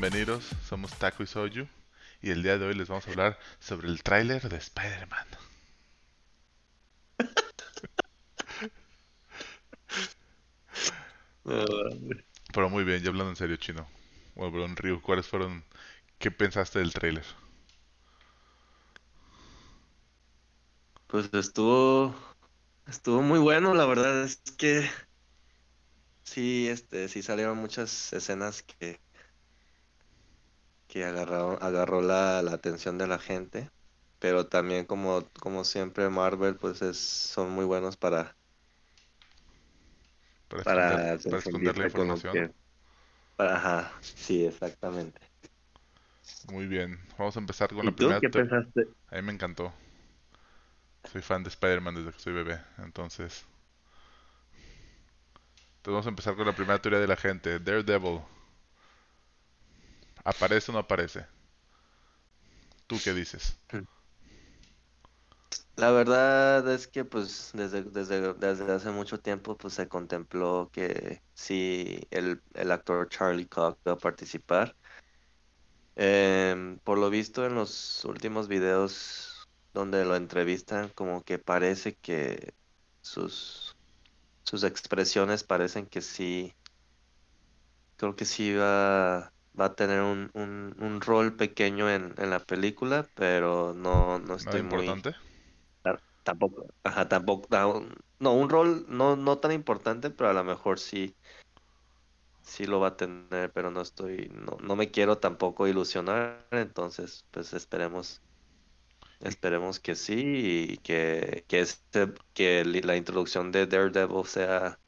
bienvenidos. 0.00 0.48
Somos 0.66 0.98
Taco 0.98 1.22
y 1.22 1.26
Soyu 1.26 1.68
y 2.22 2.30
el 2.30 2.42
día 2.42 2.56
de 2.56 2.64
hoy 2.64 2.72
les 2.72 2.88
vamos 2.88 3.06
a 3.06 3.10
hablar 3.10 3.38
sobre 3.58 3.86
el 3.86 4.02
tráiler 4.02 4.48
de 4.48 4.56
Spider-Man. 4.56 5.26
Pero 11.44 12.70
muy 12.70 12.84
bien, 12.84 13.02
ya 13.02 13.10
hablando 13.10 13.28
en 13.28 13.36
serio, 13.36 13.56
chino. 13.56 13.86
Bueno, 14.34 14.52
pero 14.52 14.64
en 14.64 14.74
Ryu, 14.76 15.02
¿cuáles 15.02 15.26
fueron? 15.28 15.62
¿Qué 16.18 16.30
pensaste 16.30 16.78
del 16.78 16.94
tráiler? 16.94 17.26
Pues 21.08 21.28
estuvo 21.34 22.14
estuvo 22.86 23.20
muy 23.20 23.38
bueno, 23.38 23.74
la 23.74 23.84
verdad 23.84 24.22
es 24.24 24.40
que 24.56 24.88
sí, 26.22 26.68
este, 26.68 27.08
sí 27.08 27.22
salieron 27.22 27.58
muchas 27.58 28.14
escenas 28.14 28.62
que 28.62 28.98
que 30.90 31.04
agarró, 31.06 31.58
agarró 31.62 32.02
la, 32.02 32.42
la 32.42 32.52
atención 32.52 32.98
de 32.98 33.06
la 33.06 33.18
gente, 33.18 33.70
pero 34.18 34.48
también 34.48 34.84
como, 34.86 35.24
como 35.40 35.64
siempre 35.64 36.10
Marvel 36.10 36.56
pues 36.58 36.82
es, 36.82 36.98
son 36.98 37.50
muy 37.50 37.64
buenos 37.64 37.96
para 37.96 38.36
Para 40.48 40.60
para 40.60 40.62
esconder, 40.62 41.02
para 41.28 41.40
esconder 41.40 41.78
la 41.78 41.84
información. 41.84 42.42
que 42.42 42.50
para, 43.36 43.56
ajá, 43.56 43.92
sí, 44.02 44.44
exactamente. 44.46 45.20
Muy 46.52 46.66
bien, 46.66 47.00
vamos 47.18 47.36
a 47.36 47.40
empezar 47.40 47.72
con 47.74 47.84
¿Y 47.84 47.86
la 47.86 47.92
tú 47.92 47.96
primera. 47.96 48.20
qué 48.20 48.30
pensaste? 48.30 48.86
A 49.10 49.16
mí 49.16 49.22
me 49.22 49.32
encantó. 49.32 49.72
Soy 51.04 51.20
fan 51.20 51.42
de 51.42 51.50
Spider-Man 51.50 51.94
desde 51.96 52.12
que 52.12 52.20
soy 52.20 52.32
bebé, 52.32 52.58
entonces. 52.78 53.44
Entonces 55.78 55.92
vamos 55.94 56.06
a 56.06 56.10
empezar 56.10 56.36
con 56.36 56.46
la 56.46 56.54
primera 56.54 56.80
teoría 56.80 57.00
de 57.00 57.08
la 57.08 57.16
gente. 57.16 57.58
Daredevil. 57.58 58.20
¿Aparece 60.24 60.70
o 60.70 60.74
no 60.74 60.80
aparece? 60.80 61.26
¿Tú 62.86 62.96
qué 63.02 63.14
dices? 63.14 63.56
La 65.76 65.90
verdad 65.90 66.70
es 66.72 66.86
que 66.86 67.04
pues 67.04 67.50
desde, 67.54 67.82
desde, 67.84 68.34
desde 68.34 68.72
hace 68.72 68.90
mucho 68.90 69.18
tiempo 69.18 69.56
pues 69.56 69.74
se 69.74 69.88
contempló 69.88 70.70
que 70.72 71.22
sí 71.34 72.00
el, 72.10 72.42
el 72.54 72.70
actor 72.70 73.08
Charlie 73.08 73.48
Cox 73.48 73.78
va 73.86 73.92
a 73.92 73.98
participar. 73.98 74.76
Em, 75.96 76.78
por 76.80 76.98
lo 76.98 77.10
visto 77.10 77.44
en 77.46 77.54
los 77.54 78.04
últimos 78.04 78.48
videos 78.48 79.48
donde 79.74 80.04
lo 80.04 80.16
entrevistan 80.16 80.88
como 80.90 81.22
que 81.22 81.38
parece 81.38 81.96
que 81.96 82.54
sus, 83.02 83.76
sus 84.44 84.64
expresiones 84.64 85.44
parecen 85.44 85.86
que 85.86 86.00
sí, 86.02 86.54
creo 87.96 88.16
que 88.16 88.24
sí 88.24 88.54
va, 88.54 89.32
va 89.60 89.66
a 89.66 89.74
tener 89.76 90.00
un, 90.02 90.30
un, 90.34 90.74
un 90.80 91.00
rol 91.00 91.36
pequeño 91.36 91.90
en, 91.90 92.14
en 92.18 92.30
la 92.30 92.40
película, 92.40 93.10
pero 93.14 93.74
no, 93.74 94.18
no 94.18 94.34
¿Nada 94.38 94.58
estoy 94.58 94.62
muy... 94.62 95.02
importante? 95.02 95.14
Ta- 95.82 96.02
Tampoco, 96.24 96.66
ajá, 96.84 97.08
tampoco, 97.08 97.48
no, 98.20 98.34
un 98.34 98.50
rol 98.50 98.86
no, 98.88 99.16
no 99.16 99.38
tan 99.38 99.52
importante, 99.52 100.10
pero 100.10 100.30
a 100.30 100.34
lo 100.34 100.44
mejor 100.44 100.78
sí, 100.80 101.16
sí 102.42 102.66
lo 102.66 102.80
va 102.80 102.88
a 102.88 102.96
tener, 102.96 103.52
pero 103.52 103.70
no 103.70 103.80
estoy, 103.80 104.28
no, 104.34 104.56
no 104.62 104.76
me 104.76 104.90
quiero 104.90 105.18
tampoco 105.18 105.66
ilusionar, 105.68 106.46
entonces, 106.52 107.26
pues 107.30 107.52
esperemos, 107.54 108.22
esperemos 109.20 109.80
que 109.80 109.94
sí 109.96 110.14
y 110.74 110.78
que, 110.78 111.44
que 111.48 111.60
este, 111.60 112.12
que 112.32 112.64
la 112.64 112.96
introducción 112.96 113.52
de 113.52 113.66
Daredevil 113.66 114.26
sea, 114.26 114.80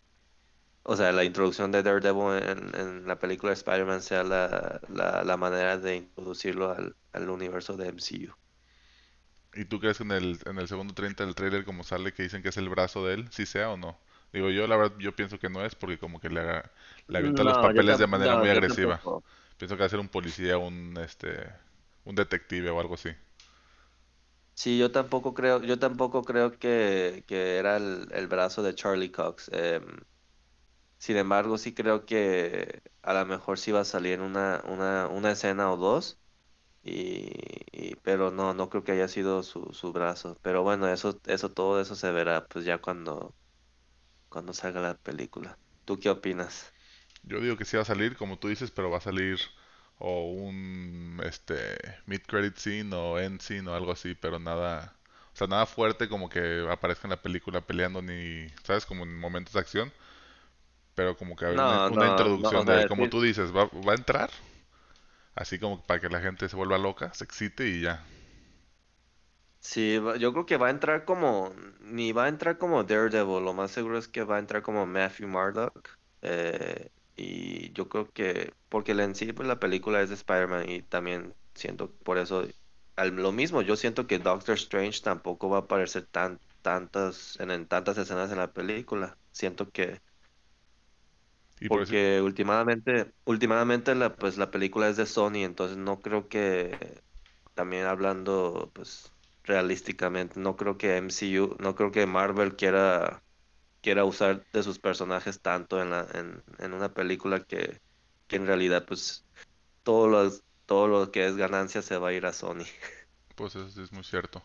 o 0.85 0.97
sea, 0.97 1.13
la 1.13 1.25
introducción 1.25 1.71
de 1.73 1.83
Daredevil 1.83 2.43
en, 2.43 2.75
en 2.81 3.07
la 3.07 3.19
película 3.19 3.51
de 3.51 3.55
Spider-Man 3.55 4.03
sea 4.03 4.25
la, 4.25 4.81
la, 4.89 5.25
la 5.25 5.37
manera 5.37 5.79
de 5.79 5.97
introducirlo 5.97 6.71
al, 6.73 6.97
al 7.13 7.31
universo 7.31 7.77
de 7.77 7.89
MCU. 7.89 8.35
¿Y 9.55 9.65
tú 9.67 9.81
crees 9.81 9.99
que 9.99 10.05
en 10.05 10.13
el, 10.13 10.39
en 10.47 10.59
el 10.59 10.69
segundo 10.69 10.95
30 10.95 11.25
del 11.25 11.35
trailer 11.35 11.65
como 11.65 11.85
sale 11.85 12.13
que 12.13 12.23
dicen 12.23 12.43
que 12.43 12.49
es 12.51 12.57
el 12.57 12.69
brazo 12.69 13.07
de 13.07 13.15
él, 13.15 13.29
si 13.33 13.45
sea 13.47 13.71
o 13.71 13.77
no? 13.77 13.99
Digo, 14.33 14.49
yo 14.51 14.67
la 14.67 14.77
verdad 14.77 14.97
yo 14.99 15.15
pienso 15.15 15.39
que 15.39 15.51
no 15.51 15.65
es 15.65 15.75
porque 15.75 15.99
como 15.99 16.21
que 16.21 16.31
le, 16.31 16.41
haga- 16.41 16.73
le 17.09 17.19
avienta 17.19 17.45
los 17.45 17.59
No, 17.59 17.71
yo 17.73 17.83
papeles 17.83 17.99
de 17.99 18.07
manera 18.07 18.35
no, 18.35 18.37
muy 18.37 18.49
agresiva. 18.51 19.01
tampoco. 19.01 19.25
Pienso 19.59 19.77
que 19.77 19.81
va 19.81 19.87
a 19.87 19.91
ser 19.91 20.01
un 20.01 20.09
policía, 20.09 20.59
un 20.59 20.97
este 20.99 21.49
un 22.05 22.15
detective 22.17 22.71
o 22.71 22.81
algo 22.81 22.95
así. 22.95 23.11
Sí, 24.55 24.79
yo 24.79 24.93
tampoco 24.93 25.35
creo, 25.35 25.61
yo 25.63 25.79
tampoco 25.79 26.23
creo 26.23 26.53
que, 26.59 27.25
que 27.27 27.57
era 27.57 27.77
el, 27.77 28.09
el 28.13 28.29
brazo 28.29 28.63
de 28.63 28.75
Charlie 28.75 29.11
Cox. 29.11 29.49
Em, 29.53 29.83
sin 31.03 31.19
embargo, 31.19 31.59
sí 31.59 31.75
creo 31.75 32.07
que 32.07 32.83
a 33.03 33.15
lo 33.15 33.27
mejor 33.27 33.59
sí 33.59 33.73
va 33.73 33.81
a 33.81 33.85
salir 33.85 34.21
una, 34.21 34.63
una, 34.67 35.09
una 35.09 35.33
escena 35.33 35.73
o 35.73 35.77
dos. 35.77 36.21
Y, 36.83 37.97
pero 38.03 38.31
no, 38.33 38.55
no 38.55 38.71
creo 38.71 38.85
que 38.85 38.93
haya 38.93 39.09
sido 39.09 39.43
su, 39.45 39.73
su 39.75 39.93
brazo. 39.93 40.39
Pero 40.43 40.63
bueno, 40.63 40.89
eso, 40.89 41.21
eso, 41.27 41.53
todo 41.53 41.81
eso 41.81 41.95
se 41.97 42.13
verá 42.13 42.47
pues 42.49 42.65
ya 42.65 42.81
cuando, 42.83 43.37
cuando 44.29 44.53
salga 44.55 44.81
la 44.83 44.99
película. 44.99 45.59
¿Tú 45.85 45.99
qué 46.01 46.11
opinas? 46.11 46.75
Yo 47.23 47.41
digo 47.41 47.57
que 47.57 47.65
sí 47.65 47.77
va 47.77 47.83
a 47.83 47.87
salir, 47.87 48.17
como 48.17 48.39
tú 48.39 48.49
dices, 48.49 48.71
pero 48.71 48.91
va 48.91 48.99
a 48.99 49.01
salir 49.01 49.39
o 49.99 50.25
un 50.33 51.21
este 51.25 51.77
mid 52.07 52.21
credit 52.27 52.57
scene 52.57 52.95
o 52.95 53.19
end 53.21 53.41
scene 53.41 53.69
o 53.71 53.75
algo 53.75 53.93
así, 53.93 54.15
pero 54.15 54.39
nada, 54.41 54.97
o 55.33 55.37
sea, 55.37 55.47
nada 55.47 55.67
fuerte 55.67 56.09
como 56.09 56.29
que 56.29 56.67
aparezca 56.71 57.07
en 57.07 57.11
la 57.11 57.23
película 57.23 57.61
peleando 57.67 58.03
ni, 58.03 58.49
¿sabes? 58.65 58.87
Como 58.87 59.05
en 59.05 59.19
momentos 59.19 59.55
de 59.55 59.61
acción, 59.61 59.93
pero 60.95 61.17
como 61.17 61.37
que 61.37 61.47
una, 61.47 61.59
No, 61.59 61.89
una 61.89 62.07
no, 62.07 62.33
no, 62.37 62.53
introducción 62.53 62.67
de, 62.67 62.87
como 62.87 63.09
tú 63.09 63.21
dices, 63.23 63.55
va, 63.55 63.67
va 63.87 63.93
a 63.93 63.97
entrar, 63.97 64.31
así 65.35 65.59
como 65.59 65.83
para 65.83 66.01
que 66.01 66.09
la 66.09 66.21
gente 66.21 66.49
se 66.49 66.57
vuelva 66.57 66.79
loca, 66.79 67.13
se 67.15 67.25
excite 67.25 67.69
y 67.69 67.83
ya. 67.83 68.03
Sí, 69.61 69.95
yo 70.19 70.33
creo 70.33 70.45
que 70.45 70.57
va 70.57 70.67
a 70.69 70.71
entrar 70.71 71.05
como, 71.05 71.51
ni 71.81 72.11
va 72.13 72.25
a 72.25 72.29
entrar 72.29 72.59
como 72.59 72.83
Daredevil, 72.83 73.45
lo 73.45 73.53
más 73.55 73.71
seguro 73.71 73.97
es 73.99 74.09
que 74.09 74.25
va 74.25 74.37
a 74.37 74.39
entrar 74.41 74.63
como 74.63 74.87
Matthew 74.87 75.29
Murdock. 75.29 75.89
eh, 76.23 76.91
y 77.15 77.73
yo 77.73 77.89
creo 77.89 78.11
que, 78.13 78.53
porque 78.69 78.93
en 78.93 79.15
sí 79.15 79.33
pues, 79.33 79.47
la 79.47 79.61
película 79.61 80.01
es 80.01 80.09
de 80.09 80.17
Spider-Man 80.17 80.69
y 80.69 80.83
también 80.83 81.37
siento 81.55 81.95
por 81.99 82.19
eso, 82.19 82.45
al- 82.97 83.11
lo 83.15 83.31
mismo, 83.33 83.63
yo 83.63 83.77
siento 83.77 84.07
que 84.09 84.19
Doctor 84.19 84.55
Strange 84.57 85.01
tampoco 85.03 85.49
va 85.49 85.59
a 85.59 85.61
aparecer 85.61 86.07
tan, 86.07 86.41
tantas, 86.63 87.39
en, 87.39 87.51
en 87.53 87.69
tantas 87.69 87.97
escenas 87.99 88.31
en 88.33 88.39
la 88.39 88.53
película. 88.53 89.19
Siento 89.31 89.71
que, 89.71 90.01
Y 91.63 91.69
por 91.69 91.83
eso, 91.83 91.93
porque 91.93 92.21
últimamente, 92.23 93.13
últimamente 93.25 93.95
la, 93.95 94.17
pues 94.17 94.37
la 94.37 94.51
película 94.51 94.89
es 94.89 94.97
de 94.97 95.07
Sony, 95.07 95.45
entonces 95.45 95.77
no 95.77 96.01
creo 96.01 96.29
que 96.29 97.03
también 97.55 97.87
hablando, 97.87 98.71
pues, 98.75 99.13
realísticamente, 99.45 100.41
no 100.41 100.57
creo 100.57 100.77
que 100.79 100.97
MCU, 100.97 101.57
no 101.61 101.75
creo 101.77 101.93
que 101.93 102.07
Marvel 102.07 102.57
quiera, 102.57 103.23
quiera 103.83 104.05
usar 104.05 104.47
de 104.53 104.63
sus 104.63 104.79
personajes 104.79 105.41
tanto 105.41 105.81
en 105.81 105.91
la, 105.91 106.07
en, 106.15 106.43
en 106.59 106.75
una 106.75 106.95
película 106.95 107.45
que, 107.45 107.81
que 108.27 108.37
en 108.37 108.47
realidad, 108.47 108.85
pues, 108.87 109.25
todo 109.85 110.09
lo, 110.09 110.31
todo 110.67 110.89
lo 110.89 111.11
que 111.13 111.27
es 111.27 111.37
ganancia 111.37 111.83
se 111.83 111.99
va 111.99 112.09
a 112.09 112.13
ir 112.13 112.27
a 112.27 112.33
Sony. 112.33 112.65
pues 113.37 113.55
eso 113.57 113.83
es 113.83 113.93
muy 113.93 114.05
cierto. 114.05 114.43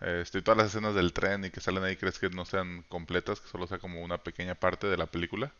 Este, 0.00 0.42
todas 0.42 0.58
las 0.58 0.68
escenas 0.68 0.94
del 0.94 1.12
tren 1.12 1.44
y 1.44 1.50
que 1.50 1.60
salen 1.60 1.84
ahí, 1.84 1.96
¿crees 1.96 2.18
que 2.18 2.30
no 2.30 2.44
sean 2.44 2.82
completas, 2.88 3.40
que 3.40 3.48
solo 3.48 3.66
sea 3.66 3.78
como 3.78 4.02
una 4.02 4.22
pequeña 4.22 4.54
parte 4.54 4.86
de 4.86 4.96
la 4.96 5.06
película? 5.06 5.52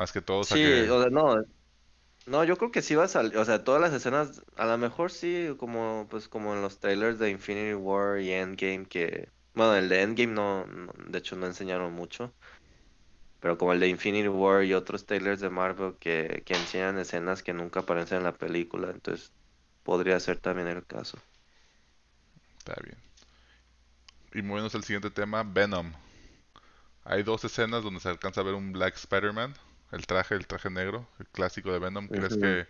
Más 0.00 0.12
que 0.12 0.20
todo, 0.22 0.40
o 0.40 0.44
sea 0.44 0.58
Sí, 0.58 0.60
que 0.60 0.88
o 0.88 1.00
sea, 1.02 1.10
no, 1.10 1.44
no, 2.26 2.44
yo 2.44 2.56
creo 2.58 2.70
que 2.72 2.82
sí 2.82 2.94
va 2.96 3.04
a 3.04 3.08
salir, 3.08 3.36
o 3.38 3.44
sea, 3.44 3.64
todas 3.64 3.80
las 3.80 3.92
escenas, 3.94 4.42
a 4.56 4.66
lo 4.66 4.78
mejor 4.78 5.10
sí, 5.12 5.48
como, 5.58 6.06
pues, 6.10 6.28
como 6.28 6.54
en 6.54 6.62
los 6.62 6.80
trailers 6.80 7.18
de 7.18 7.30
Infinity 7.30 7.74
War 7.74 8.20
y 8.20 8.32
Endgame, 8.32 8.86
que, 8.86 9.30
bueno, 9.54 9.76
el 9.76 9.88
de 9.90 10.02
Endgame 10.02 10.32
no, 10.34 10.66
no- 10.66 10.92
de 11.08 11.18
hecho 11.18 11.36
no 11.36 11.46
enseñaron 11.46 11.92
mucho. 11.94 12.34
Pero 13.38 13.58
como 13.58 13.72
el 13.74 13.80
de 13.80 13.88
Infinity 13.88 14.28
War 14.28 14.64
y 14.64 14.72
otros 14.74 15.04
trailers 15.06 15.40
de 15.40 15.50
Marvel 15.50 15.96
que, 15.98 16.42
que 16.46 16.54
enseñan 16.54 16.98
escenas 16.98 17.42
que 17.42 17.52
nunca 17.52 17.80
aparecen 17.80 18.18
en 18.18 18.24
la 18.24 18.36
película, 18.38 18.90
entonces 18.90 19.34
podría 19.82 20.18
ser 20.20 20.40
también 20.40 20.68
el 20.68 20.86
caso. 20.86 21.22
está 22.58 22.74
bien. 22.82 22.96
Y 24.34 24.42
moviéndonos 24.42 24.74
al 24.74 24.82
siguiente 24.82 25.10
tema, 25.12 25.44
Venom. 25.44 25.92
Hay 27.04 27.22
dos 27.22 27.44
escenas 27.44 27.82
donde 27.84 28.00
se 28.00 28.08
alcanza 28.08 28.40
a 28.40 28.44
ver 28.44 28.54
un 28.54 28.72
Black 28.72 28.96
Spider-Man, 28.96 29.54
el 29.92 30.06
traje, 30.06 30.34
el 30.34 30.46
traje 30.46 30.70
negro, 30.70 31.06
el 31.18 31.26
clásico 31.28 31.72
de 31.72 31.78
Venom. 31.78 32.08
¿Crees 32.08 32.36
que, 32.36 32.66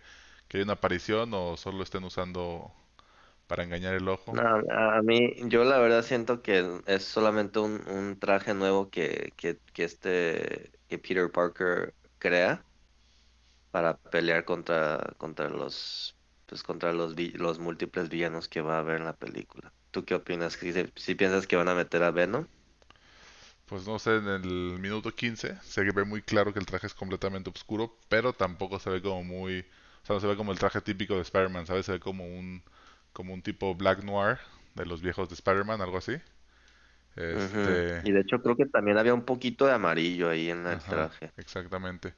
que 0.47 0.57
hay 0.57 0.63
una 0.63 0.73
aparición 0.73 1.33
o 1.33 1.57
solo 1.57 1.83
estén 1.83 2.03
usando 2.03 2.71
para 3.47 3.63
engañar 3.63 3.93
el 3.93 4.07
ojo? 4.07 4.33
No, 4.33 4.41
a 4.71 5.01
mí, 5.01 5.33
yo 5.49 5.63
la 5.63 5.77
verdad 5.79 6.03
siento 6.03 6.41
que 6.41 6.81
es 6.85 7.03
solamente 7.03 7.59
un, 7.59 7.81
un 7.87 8.17
traje 8.19 8.53
nuevo 8.53 8.89
que, 8.89 9.33
que, 9.35 9.57
que 9.73 9.83
este, 9.83 10.71
que 10.87 10.97
Peter 10.97 11.31
Parker 11.31 11.93
crea 12.17 12.63
para 13.71 13.97
pelear 13.97 14.45
contra, 14.45 15.15
contra 15.17 15.49
los, 15.49 16.15
pues 16.45 16.63
contra 16.63 16.93
los, 16.93 17.15
múltiples 17.59 18.09
villanos 18.09 18.47
que 18.49 18.61
va 18.61 18.75
a 18.75 18.79
haber 18.79 18.97
en 18.97 19.05
la 19.05 19.15
película. 19.15 19.73
¿Tú 19.91 20.05
qué 20.05 20.15
opinas? 20.15 20.53
¿Si, 20.53 20.73
si 20.95 21.15
piensas 21.15 21.47
que 21.47 21.55
van 21.55 21.69
a 21.69 21.75
meter 21.75 22.03
a 22.03 22.11
Venom? 22.11 22.47
Pues 23.71 23.87
no 23.87 23.97
sé, 23.99 24.17
en 24.17 24.27
el 24.27 24.43
minuto 24.79 25.15
15 25.15 25.57
se 25.63 25.81
ve 25.83 26.03
muy 26.05 26.21
claro 26.21 26.53
que 26.53 26.59
el 26.59 26.65
traje 26.67 26.85
es 26.87 26.93
completamente 26.93 27.49
oscuro, 27.49 27.97
pero 28.09 28.33
tampoco 28.33 28.79
se 28.79 28.89
ve 28.91 29.01
como 29.01 29.23
muy 29.23 29.61
O 30.03 30.05
sea, 30.05 30.13
no 30.15 30.19
se 30.19 30.27
ve 30.27 30.35
como 30.37 30.51
el 30.51 30.59
traje 30.59 30.81
típico 30.81 31.15
de 31.15 31.21
Spider-Man, 31.21 31.65
¿sabes? 31.67 31.85
Se 31.85 31.93
ve 31.93 31.99
como 31.99 32.25
un, 32.25 32.63
como 33.13 33.33
un 33.33 33.41
tipo 33.41 33.73
Black 33.75 34.03
Noir 34.03 34.39
de 34.75 34.85
los 34.85 35.01
viejos 35.01 35.29
de 35.29 35.35
Spider-Man, 35.35 35.81
algo 35.81 35.97
así. 35.97 36.13
Este, 37.15 38.03
Y 38.03 38.11
de 38.11 38.21
hecho 38.21 38.41
creo 38.41 38.55
que 38.57 38.65
también 38.67 38.97
había 38.97 39.13
un 39.13 39.25
poquito 39.25 39.65
de 39.65 39.73
amarillo 39.73 40.29
ahí 40.29 40.49
en 40.49 40.65
el 40.67 40.85
ajá, 40.85 40.87
traje. 40.87 41.33
exactamente. 41.37 42.15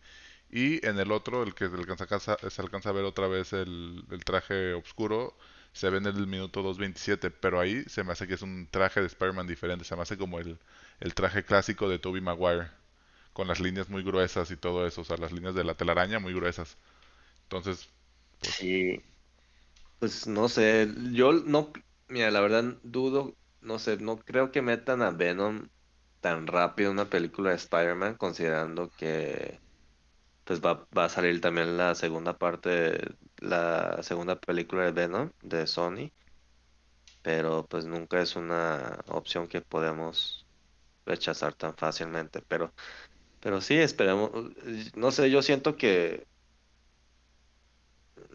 Y 0.50 0.86
en 0.88 1.00
el 1.00 1.12
otro, 1.12 1.44
el 1.44 1.56
que 1.56 1.70
se 1.70 1.76
alcanza, 1.76 2.38
se 2.50 2.62
alcanza 2.62 2.90
a 2.90 2.94
ver 2.94 3.06
otra 3.06 3.28
vez 3.28 3.54
el, 3.54 4.06
el 4.12 4.24
traje 4.26 4.74
oscuro, 4.74 5.36
se 5.74 5.90
ve 5.90 5.98
en 5.98 6.06
el 6.08 6.28
minuto 6.28 6.62
2.27, 6.62 7.32
pero 7.32 7.60
ahí 7.60 7.84
se 7.88 8.04
me 8.04 8.12
hace 8.14 8.28
que 8.28 8.36
es 8.36 8.42
un 8.44 8.68
traje 8.72 9.02
de 9.02 9.08
Spider-Man 9.08 9.48
diferente, 9.48 9.86
se 9.86 9.96
me 9.96 10.04
hace 10.04 10.18
como 10.18 10.40
el, 10.40 10.60
el 11.00 11.14
traje 11.16 11.44
clásico 11.46 11.90
de 11.90 12.00
Tobey 12.00 12.22
Maguire, 12.22 12.72
con 13.34 13.48
las 13.48 13.60
líneas 13.62 13.90
muy 13.90 14.04
gruesas 14.04 14.52
y 14.52 14.58
todo 14.58 14.88
eso, 14.88 15.02
o 15.02 15.06
sea, 15.06 15.18
las 15.18 15.32
líneas 15.34 15.56
de 15.56 15.64
la 15.66 15.76
telaraña 15.76 16.20
muy 16.20 16.34
gruesas. 16.34 16.78
Entonces, 17.44 17.90
pues, 18.40 18.56
Sí, 18.60 18.98
pues 20.00 20.28
no 20.28 20.50
sé, 20.50 20.88
yo 21.14 21.34
no, 21.34 21.74
mira, 22.10 22.32
la 22.32 22.42
verdad 22.42 22.80
dudo, 22.84 23.38
no 23.62 23.80
sé, 23.80 23.98
no 23.98 24.20
creo 24.20 24.52
que 24.52 24.62
metan 24.62 25.02
a 25.02 25.12
Venom 25.12 25.70
tan 26.22 26.48
rápido 26.48 26.92
en 26.92 26.98
una 27.00 27.10
película 27.10 27.52
de 27.52 27.58
Spider-Man, 27.58 28.18
considerando 28.18 28.92
que 28.96 29.62
pues 30.46 30.62
va, 30.62 30.88
va 30.98 31.06
a 31.06 31.10
salir 31.10 31.42
también 31.42 31.78
la 31.78 31.96
segunda 31.96 32.38
parte, 32.38 33.00
la 33.38 34.04
segunda 34.04 34.40
película 34.40 34.86
de 34.86 34.92
Venom 34.94 35.32
de 35.42 35.68
Sony, 35.68 36.14
pero 37.22 37.68
pues 37.68 37.86
nunca 37.86 38.22
es 38.22 38.36
una 38.36 39.00
opción 39.08 39.48
que 39.48 39.62
podemos 39.62 40.43
rechazar 41.06 41.54
tan 41.54 41.76
fácilmente, 41.76 42.42
pero, 42.48 42.74
pero 43.40 43.62
sí, 43.62 43.76
esperemos, 43.76 44.32
no 44.96 45.12
sé, 45.12 45.30
yo 45.30 45.42
siento 45.42 45.76
que 45.78 46.28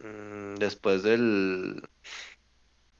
mm, 0.03 0.55
después 0.55 1.03
del 1.03 1.81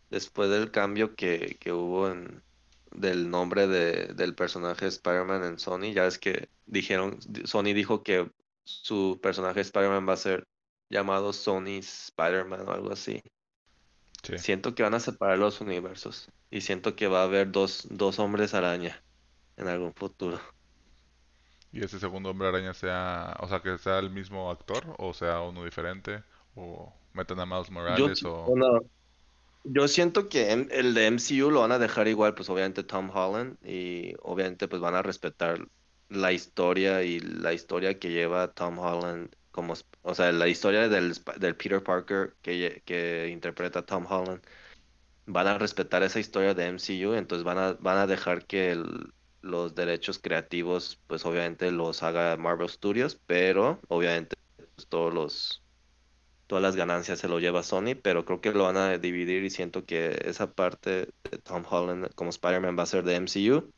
Después 0.10 0.50
del 0.50 0.71
cambio 0.71 1.16
que, 1.16 1.57
que 1.60 1.71
hubo 1.71 2.10
en, 2.10 2.44
del 2.92 3.30
nombre 3.30 3.68
de, 3.68 4.13
del 4.16 4.36
personaje 4.36 4.86
de 4.86 4.89
Spider-Man 4.89 5.44
en 5.44 5.60
Sony, 5.60 5.94
ya 5.94 6.07
es 6.07 6.18
que 6.18 6.50
dijeron, 6.65 7.19
Sony 7.45 7.74
dijo 7.75 8.01
que 8.04 8.31
su 8.63 9.19
personaje 9.22 9.62
Spider-Man 9.62 10.07
va 10.10 10.13
a 10.13 10.18
ser 10.18 10.48
llamado 10.89 11.31
Sony 11.31 11.80
Spider-Man 11.80 12.68
o 12.68 12.72
algo 12.72 12.92
así. 12.92 13.22
sí. 14.24 14.38
Siento 14.39 14.74
que 14.74 14.83
van 14.83 14.95
a 14.95 15.00
separar 15.00 15.38
los 15.38 15.62
universos 15.62 16.30
y 16.50 16.62
siento 16.62 16.95
que 16.95 17.07
va 17.07 17.22
a 17.22 17.25
haber 17.25 17.51
dos, 17.51 17.88
dos 17.92 18.18
hombres 18.18 18.56
araña 18.56 19.04
en 19.59 19.69
algún 19.69 19.94
futuro. 19.95 20.39
Y 21.71 21.83
ese 21.83 22.00
segundo 22.00 22.29
hombre 22.29 22.47
araña 22.47 22.73
sea, 22.75 23.35
o 23.39 23.47
sea, 23.47 23.61
que 23.61 23.77
sea 23.79 23.97
el 24.00 24.09
mismo 24.11 24.50
actor, 24.51 24.95
o 25.00 25.13
sea, 25.15 25.41
uno 25.41 25.63
diferente, 25.65 26.23
o 26.56 26.94
metan 27.13 27.39
a 27.39 27.45
Miles 27.47 27.71
Morales, 27.71 28.23
o... 28.25 28.56
bueno, 28.56 28.79
Yo 29.63 29.88
siento 29.88 30.29
que 30.29 30.51
el 30.53 30.94
de 30.95 31.07
MCU 31.07 31.51
lo 31.51 31.61
van 31.61 31.71
a 31.73 31.79
dejar 31.79 32.07
igual, 32.07 32.35
pues 32.35 32.50
obviamente 32.50 32.83
Tom 32.83 33.11
Holland 33.13 33.57
y 33.65 34.15
obviamente 34.23 34.67
pues 34.67 34.81
van 34.81 34.95
a 34.95 35.03
respetar 35.03 35.67
la 36.09 36.33
historia 36.33 37.03
y 37.03 37.19
la 37.21 37.53
historia 37.53 38.00
que 38.00 38.12
lleva 38.12 38.53
Tom 38.53 38.79
Holland 38.79 39.35
como, 39.51 39.75
o 40.03 40.15
sea, 40.15 40.31
la 40.33 40.47
historia 40.50 40.89
del, 40.89 41.13
del 41.39 41.57
Peter 41.57 41.83
Parker 41.83 42.38
que, 42.41 42.83
que 42.85 43.29
interpreta 43.29 43.85
Tom 43.85 44.05
Holland. 44.09 44.44
Van 45.25 45.47
a 45.47 45.57
respetar 45.57 46.03
esa 46.03 46.19
historia 46.19 46.53
de 46.53 46.65
MCU, 46.67 47.13
entonces 47.13 47.44
van 47.45 47.57
a, 47.57 47.73
van 47.73 47.97
a 47.97 48.07
dejar 48.07 48.45
que 48.47 48.71
el- 48.71 49.13
los 49.41 49.75
derechos 49.75 50.19
creativos 50.19 51.00
pues 51.07 51.25
obviamente 51.25 51.71
los 51.71 52.03
haga 52.03 52.38
Marvel 52.38 52.69
Studios, 52.69 53.19
pero 53.25 53.80
obviamente 53.88 54.36
pues, 54.57 54.88
todos 54.88 55.13
los 55.13 55.63
todas 56.47 56.63
las 56.63 56.75
ganancias 56.75 57.19
se 57.19 57.27
lo 57.27 57.39
lleva 57.39 57.63
Sony, 57.63 57.95
pero 58.01 58.25
creo 58.25 58.41
que 58.41 58.51
lo 58.51 58.63
van 58.63 58.77
a 58.77 58.97
dividir 58.97 59.44
y 59.44 59.51
siento 59.51 59.86
que 59.86 60.19
esa 60.25 60.51
parte 60.53 61.13
de 61.31 61.38
Tom 61.44 61.63
Holland 61.69 62.13
como 62.15 62.31
Spider-Man 62.31 62.77
va 62.77 62.83
a 62.83 62.86
ser 62.88 63.03
de 63.03 63.15
MCU. 63.15 63.71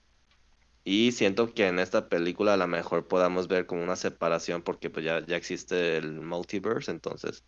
Y 0.84 1.12
siento 1.12 1.54
que 1.54 1.68
en 1.68 1.80
esta 1.80 2.10
película 2.10 2.54
a 2.54 2.58
lo 2.58 2.68
mejor 2.68 3.08
podamos 3.08 3.48
ver 3.48 3.66
como 3.68 3.84
una 3.84 3.96
separación 3.96 4.64
porque 4.64 4.90
pues 4.90 5.06
ya, 5.06 5.26
ya 5.26 5.36
existe 5.38 5.98
el 5.98 6.22
multiverse, 6.22 6.92
entonces 6.92 7.44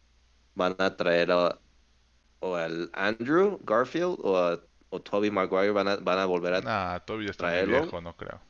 van 0.55 0.75
a 0.79 0.95
traer 0.97 1.31
a, 1.31 1.59
o 2.39 2.55
al 2.55 2.91
Andrew 2.93 3.59
Garfield 3.63 4.17
o 4.23 4.37
a 4.37 4.63
o 4.93 5.01
Tobey 5.01 5.31
Maguire 5.31 5.71
van 5.71 5.87
a, 5.89 5.95
van 5.97 6.19
a 6.19 6.25
volver 6.25 6.53
a 6.55 6.61
Nah, 6.63 6.99
Toby 7.05 7.27
está 7.29 7.45
muy 7.47 7.63
traerlo. 7.63 7.63
viejo, 7.63 8.01
no 8.01 8.15
creo. 8.17 8.41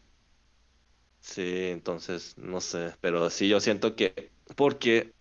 Sí, 1.21 1.67
entonces 1.69 2.37
no 2.37 2.59
sé, 2.61 2.95
pero 3.01 3.29
sí 3.29 3.47
yo 3.49 3.59
siento 3.59 3.95
que 3.95 4.33
porque 4.57 5.15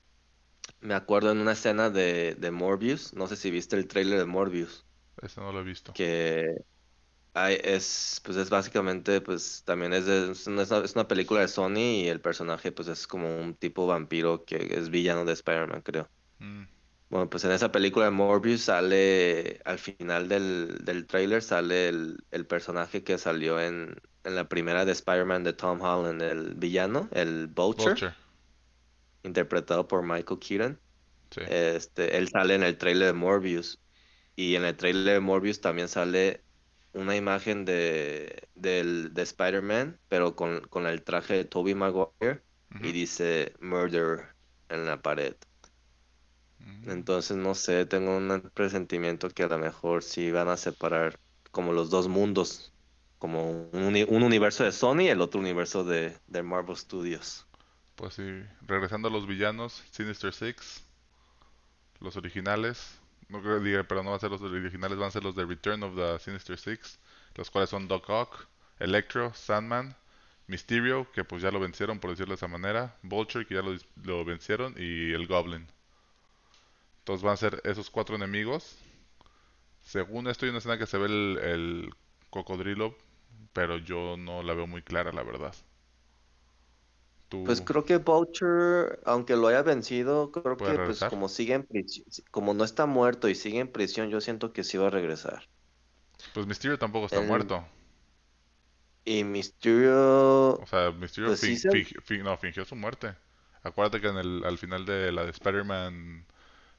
me 0.80 0.94
acuerdo 0.94 1.32
en 1.32 1.38
una 1.40 1.52
escena 1.52 1.90
de, 1.90 2.34
de 2.36 2.50
Morbius, 2.52 3.14
no 3.14 3.26
sé 3.28 3.36
si 3.36 3.50
viste 3.50 3.76
el 3.76 3.88
tráiler 3.88 4.18
de 4.20 4.26
Morbius. 4.26 4.86
Ese 5.22 5.40
no 5.40 5.52
lo 5.52 5.60
he 5.60 5.64
visto. 5.64 5.92
que 5.92 6.46
hay, 7.34 7.58
es, 7.64 8.20
pues 8.24 8.36
es 8.38 8.50
básicamente, 8.50 9.20
pues 9.20 9.64
también 9.64 9.92
es, 9.94 10.06
de- 10.06 10.32
es 10.32 10.46
una, 10.46 10.62
es 10.64 10.94
una 10.96 11.08
película 11.08 11.40
de 11.42 11.48
Sony 11.48 11.78
y 12.04 12.08
el 12.08 12.20
personaje 12.20 12.72
pues 12.72 12.88
es 12.88 13.06
como 13.06 13.36
un 13.40 13.56
tipo 13.56 13.86
vampiro 13.86 14.44
que 14.44 14.56
es 14.78 14.90
villano 14.90 15.24
de 15.24 15.32
Spider-Man, 15.34 15.82
creo. 15.82 16.10
Mm, 16.40 16.64
Bueno, 17.12 17.28
pues 17.28 17.44
en 17.44 17.52
esa 17.52 17.70
película 17.72 18.06
de 18.06 18.10
Morbius 18.10 18.62
sale, 18.62 19.60
al 19.66 19.78
final 19.78 20.28
del, 20.28 20.78
del 20.84 21.06
tráiler 21.06 21.42
sale 21.42 21.88
el, 21.88 22.24
el 22.30 22.46
personaje 22.46 23.04
que 23.04 23.18
salió 23.18 23.60
en, 23.60 23.96
en 24.24 24.34
la 24.34 24.48
primera 24.48 24.84
de 24.86 24.92
Spider-Man 24.92 25.44
de 25.44 25.52
Tom 25.52 25.80
Holland, 25.82 26.22
el 26.22 26.54
villano, 26.54 27.08
el 27.12 27.48
Vulture, 27.48 27.94
Vulture, 27.94 28.14
interpretado 29.22 29.88
por 29.88 30.02
Michael 30.02 30.38
Keaton. 30.40 30.80
sí. 31.30 31.42
Este, 31.44 32.18
él 32.18 32.28
sale 32.28 32.54
en 32.56 32.62
el 32.64 32.78
tráiler 32.78 33.08
de 33.08 33.12
Morbius. 33.14 33.82
Y 34.36 34.56
en 34.56 34.64
el 34.64 34.76
tráiler 34.76 35.14
de 35.14 35.20
Morbius 35.20 35.60
también 35.60 35.88
sale 35.88 36.46
una 36.94 37.16
imagen 37.16 37.64
de, 37.64 38.48
del, 38.54 39.14
de 39.14 39.22
Spider-Man, 39.22 40.00
pero 40.08 40.36
con, 40.36 40.62
con 40.68 40.86
el 40.86 41.04
traje 41.04 41.34
de 41.34 41.44
Tobey 41.46 41.74
Maguire 41.74 42.44
y 42.80 42.92
dice 42.92 43.54
Murder 43.60 44.36
en 44.68 44.86
la 44.86 45.02
pared. 45.02 45.36
Entonces, 46.84 47.36
no 47.36 47.54
sé, 47.54 47.86
tengo 47.86 48.16
un 48.16 48.50
presentimiento 48.54 49.28
que 49.30 49.44
a 49.44 49.48
lo 49.48 49.58
mejor 49.58 50.02
sí 50.02 50.30
van 50.30 50.48
a 50.48 50.56
separar 50.56 51.18
como 51.50 51.72
los 51.72 51.90
dos 51.90 52.08
mundos, 52.08 52.74
como 53.18 53.50
un, 53.50 53.82
uni- 53.84 54.04
un 54.08 54.22
universo 54.22 54.64
de 54.64 54.72
Sony 54.72 55.02
y 55.02 55.08
el 55.08 55.20
otro 55.20 55.40
universo 55.40 55.84
de, 55.84 56.18
de 56.26 56.42
Marvel 56.42 56.76
Studios. 56.76 57.46
Pues 57.96 58.14
sí, 58.14 58.22
regresando 58.66 59.08
a 59.08 59.10
los 59.10 59.26
villanos, 59.26 59.82
Sinister 59.92 60.32
Six, 60.34 60.82
los 62.00 62.16
originales, 62.16 63.00
no 63.28 63.40
creo 63.42 63.58
que 63.58 63.64
diga, 63.64 63.84
pero 63.84 64.02
no 64.02 64.10
van 64.10 64.16
a 64.16 64.20
ser 64.20 64.30
los 64.30 64.42
originales, 64.42 64.98
van 64.98 65.08
a 65.08 65.10
ser 65.10 65.24
los 65.24 65.34
de 65.36 65.46
Return 65.46 65.82
of 65.82 65.96
the 65.96 66.18
Sinister 66.18 66.58
Six, 66.58 66.98
los 67.34 67.50
cuales 67.50 67.70
son 67.70 67.88
Doc 67.88 68.08
Ock, 68.10 68.46
Electro, 68.78 69.32
Sandman, 69.34 69.94
Mysterio, 70.48 71.10
que 71.12 71.24
pues 71.24 71.42
ya 71.42 71.50
lo 71.50 71.60
vencieron 71.60 71.98
por 72.00 72.10
decirlo 72.10 72.32
de 72.32 72.36
esa 72.36 72.48
manera, 72.48 72.96
Vulture, 73.02 73.46
que 73.46 73.54
ya 73.54 73.62
lo, 73.62 73.74
lo 74.04 74.24
vencieron, 74.24 74.74
y 74.76 75.12
el 75.12 75.26
Goblin. 75.26 75.66
Entonces 77.02 77.22
van 77.24 77.34
a 77.34 77.36
ser 77.36 77.60
esos 77.64 77.90
cuatro 77.90 78.16
enemigos. 78.16 78.76
Según 79.82 80.28
esto 80.28 80.44
hay 80.46 80.50
una 80.50 80.58
escena 80.58 80.78
que 80.78 80.86
se 80.86 80.98
ve 80.98 81.06
el, 81.06 81.38
el 81.42 81.90
cocodrilo, 82.30 82.96
pero 83.52 83.78
yo 83.78 84.16
no 84.18 84.42
la 84.42 84.54
veo 84.54 84.66
muy 84.66 84.82
clara, 84.82 85.12
la 85.12 85.22
verdad. 85.22 85.54
Pues 87.44 87.60
¿Tú 87.60 87.62
creo 87.62 87.84
que 87.84 87.96
Boucher, 87.98 89.00
aunque 89.04 89.36
lo 89.36 89.48
haya 89.48 89.62
vencido, 89.62 90.30
creo 90.32 90.60
que 90.62 90.80
pues 90.80 91.04
como 91.04 91.28
sigue 91.28 91.54
en 91.54 91.66
prisión, 91.66 92.04
como 92.30 92.54
no 92.54 92.62
está 92.64 92.86
muerto 92.86 93.28
y 93.28 93.34
sigue 93.34 93.58
en 93.60 93.70
prisión, 93.72 94.10
yo 94.10 94.20
siento 94.20 94.52
que 94.52 94.62
sí 94.64 94.78
va 94.78 94.86
a 94.88 94.90
regresar. 94.90 95.48
Pues 96.32 96.46
Mysterio 96.46 96.78
tampoco 96.78 97.06
está 97.06 97.20
El, 97.20 97.22
muerto. 97.22 97.64
y 99.04 99.24
Mysterio, 99.24 100.64
O 100.64 100.66
sea, 100.66 100.90
Mysterio 100.92 101.30
pues 101.30 101.40
sí 101.40 101.56
fin- 101.56 101.58
se, 101.58 101.70
fingi- 101.70 102.00
fin- 102.02 102.22
no, 102.24 102.36
fingió 102.38 102.64
su 102.64 102.76
muerte. 102.76 103.14
Acuérdate 103.62 104.00
que 104.00 104.08
en 104.08 104.16
el, 104.16 104.44
al 104.44 104.58
final 104.58 104.84
de 104.86 105.12
la 105.12 105.24
de 105.24 105.30
Spider-Man 105.30 106.26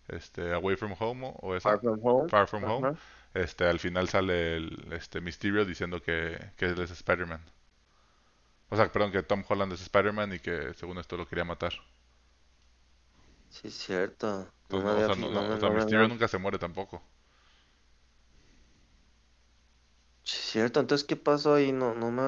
este, 0.08 0.54
Away 0.54 0.76
from 0.76 0.96
Home 1.00 1.34
o 1.42 1.60
Far 1.60 1.76
esa, 1.76 1.80
From 1.80 2.00
Home, 2.04 2.30
Far 2.30 2.48
From 2.48 2.64
Home, 2.64 2.98
este, 3.34 3.66
al 3.66 3.80
final 3.80 4.10
sale 4.10 4.58
el 4.58 4.94
este, 4.94 5.22
Mysterio 5.22 5.66
diciendo 5.66 6.02
que, 6.02 6.38
que 6.58 6.66
él 6.66 6.80
es 6.80 6.92
Spider-Man. 6.92 7.42
O 8.70 8.76
sea, 8.76 8.92
perdón, 8.92 9.12
que 9.12 9.24
Tom 9.24 9.44
Holland 9.48 9.74
es 9.74 9.82
Spider-Man 9.82 10.34
y 10.34 10.40
que 10.40 10.74
según 10.74 10.98
esto 10.98 11.16
lo 11.18 11.28
quería 11.28 11.46
matar. 11.46 11.74
Sí, 13.50 13.68
es 13.68 13.76
cierto. 13.76 14.48
Entonces, 14.64 14.84
no, 14.84 14.98
o 14.98 15.06
sea, 15.06 15.16
no, 15.16 15.58
no 15.58 15.68
o 15.68 15.72
Mysterio 15.72 16.08
nunca 16.08 16.28
se 16.28 16.38
muere 16.40 16.58
tampoco. 16.58 17.02
Sí, 20.24 20.38
es 20.38 20.52
cierto. 20.52 20.80
Entonces, 20.80 21.06
¿qué 21.08 21.16
pasó 21.16 21.54
ahí? 21.56 21.72
No, 21.72 21.94
no 21.96 22.12
me, 22.12 22.22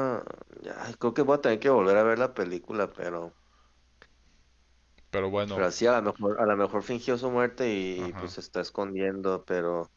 ay, 0.79 0.93
creo 0.99 1.13
que 1.13 1.21
voy 1.23 1.37
a 1.37 1.41
tener 1.41 1.59
que 1.59 1.69
volver 1.69 1.97
a 1.97 2.03
ver 2.03 2.19
la 2.19 2.33
película, 2.33 2.91
pero, 2.93 3.33
Pero 5.15 5.29
bueno, 5.29 5.53
pero 5.53 5.67
así 5.67 5.87
a 5.87 6.01
lo 6.01 6.13
mejor, 6.13 6.41
a 6.41 6.45
lo 6.45 6.57
mejor 6.57 6.83
fingió 6.83 7.17
su 7.17 7.31
muerte 7.31 7.71
y 7.73 8.13
ajá. 8.13 8.19
pues 8.19 8.33
se 8.33 8.41
está 8.41 8.61
escondiendo, 8.61 9.43
pero, 9.45 9.91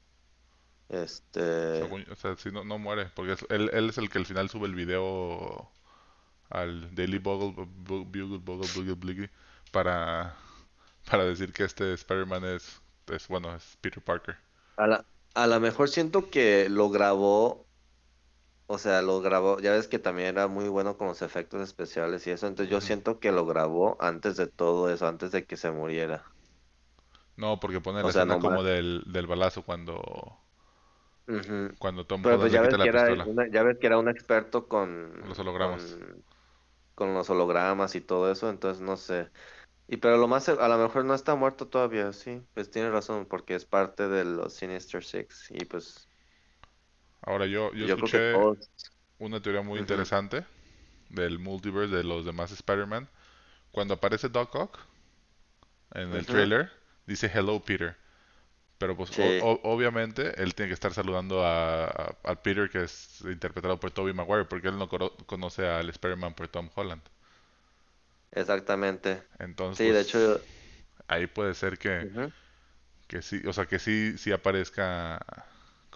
este, 0.89 1.41
Según, 1.73 2.05
o 2.11 2.15
sea, 2.17 2.37
si 2.37 2.51
no, 2.51 2.65
no 2.65 2.79
muere, 2.79 3.07
porque 3.15 3.33
es- 3.33 3.47
él, 3.51 3.71
él 3.73 3.89
es 3.91 3.99
el 3.99 4.11
que 4.11 4.19
al 4.19 4.27
final 4.27 4.49
sube 4.49 4.67
el 4.67 4.75
video 4.75 5.71
al 6.51 6.95
Daily 6.95 7.19
Bugle, 7.19 7.53
Bu- 7.55 8.05
Bugle, 8.07 8.39
Bugle, 8.39 8.69
Bugle, 8.69 8.95
Bugle, 8.95 9.31
para, 9.73 10.37
para 11.11 11.25
decir 11.27 11.53
que 11.53 11.65
este 11.65 11.93
Spider-Man 11.95 12.45
es, 12.47 12.83
es, 13.09 13.29
bueno, 13.29 13.55
es 13.57 13.79
Peter 13.83 14.03
Parker. 14.05 14.37
A 14.77 14.87
la, 14.87 15.07
a 15.35 15.47
lo 15.47 15.61
mejor 15.61 15.89
siento 15.91 16.31
que 16.31 16.69
lo 16.71 16.89
grabó, 16.91 17.68
o 18.69 18.79
sea, 18.79 19.03
lo 19.03 19.21
grabó, 19.23 19.61
ya 19.61 19.73
ves 19.73 19.89
que 19.89 19.99
también 20.01 20.29
era 20.31 20.49
muy 20.49 20.69
bueno 20.71 20.99
con 20.99 21.09
los 21.09 21.23
efectos 21.23 21.63
especiales 21.63 22.27
y 22.29 22.33
eso, 22.33 22.47
entonces 22.49 22.71
yo 22.73 22.81
siento 22.83 23.21
que 23.21 23.33
lo 23.33 23.47
grabó 23.47 23.99
antes 24.03 24.37
de 24.37 24.49
todo 24.49 24.91
eso, 24.91 25.09
antes 25.09 25.33
de 25.33 25.47
que 25.47 25.57
se 25.59 25.73
muriera. 25.73 26.33
No, 27.37 27.59
porque 27.61 27.81
pone 27.81 28.03
la 28.03 28.09
O 28.09 28.11
sea, 28.11 28.25
escena 28.25 28.37
nomás. 28.37 28.39
como 28.39 28.63
del, 28.63 29.03
del 29.07 29.27
balazo 29.27 29.63
cuando, 29.65 30.03
Ujú. 31.27 31.77
cuando 31.79 32.07
Tom 32.07 32.23
Pero 32.23 32.39
pues 32.39 32.53
ya 32.53 32.63
ves 32.63 32.77
que 32.79 32.89
era 32.89 33.15
una- 33.25 33.49
ya 33.51 33.63
ves 33.63 33.79
que 33.79 33.87
era 33.87 33.99
un 33.99 34.09
experto 34.09 34.67
con, 34.69 35.13
Los 35.21 35.39
hologramas. 35.39 36.01
con, 36.01 36.25
con 36.95 37.15
los 37.15 37.31
hologramas 37.31 37.95
y 37.97 38.03
todo 38.03 38.31
eso, 38.33 38.51
entonces 38.51 38.83
no 38.83 38.97
sé. 38.97 39.31
Y 39.89 39.99
pero 39.99 40.17
lo 40.19 40.29
más, 40.29 40.49
a 40.51 40.69
lo 40.69 40.79
mejor 40.79 41.05
no 41.07 41.15
está 41.15 41.35
muerto 41.37 41.69
todavía, 41.69 42.13
sí, 42.15 42.43
pues 42.55 42.71
tiene 42.71 42.91
razón, 42.91 43.27
porque 43.29 43.55
es 43.57 43.67
parte 43.67 44.09
de 44.09 44.25
los 44.25 44.55
Sinister 44.55 45.05
Six 45.05 45.49
y 45.51 45.65
pues 45.67 46.08
Ahora 47.23 47.47
yo, 47.47 47.73
yo 47.75 47.85
escuché 47.85 48.41
una 49.19 49.43
teoría 49.43 49.63
muy 49.63 49.81
interesante 49.81 50.47
del 51.11 51.39
multiverse 51.41 51.97
de 51.97 52.05
los 52.05 52.25
demás 52.27 52.53
Spider-Man. 52.53 53.09
Cuando 53.73 53.95
aparece 53.95 54.29
Doc 54.31 54.55
Ock 54.57 54.81
en 55.95 56.13
el 56.15 56.27
trailer, 56.27 56.71
dice 57.07 57.31
Hello 57.33 57.61
Peter. 57.61 57.97
Pero 58.79 58.97
pues 58.97 59.13
o- 59.17 59.37
Sí, 59.37 59.41
o- 59.41 59.61
obviamente 59.65 60.43
él 60.43 60.55
tiene 60.55 60.71
que 60.71 60.75
estar 60.75 60.95
saludando 60.95 61.45
a, 61.47 62.17
Peter 62.45 62.71
que 62.71 62.85
es 62.85 63.21
interpretado 63.23 63.81
por 63.81 63.91
Tobey 63.93 64.15
Maguire 64.15 64.47
porque 64.47 64.69
él 64.69 64.79
no 64.79 64.89
conoce 64.89 65.67
al 65.69 65.89
Spider-Man 65.91 66.35
por 66.35 66.49
Tom 66.49 66.71
Holland. 66.75 67.03
exactamente. 68.31 69.23
Entonces 69.39 69.79
Sí, 69.79 69.91
de 69.91 70.01
hecho, 70.01 70.19
pues 70.25 70.41
ahí 71.09 71.27
puede 71.27 71.55
ser 71.55 71.79
que, 71.79 72.09
que 73.09 73.23
sí, 73.23 73.43
o 73.47 73.53
sea 73.53 73.67
que 73.67 73.79
sí, 73.79 74.19
sí 74.19 74.33
aparezca, 74.33 75.19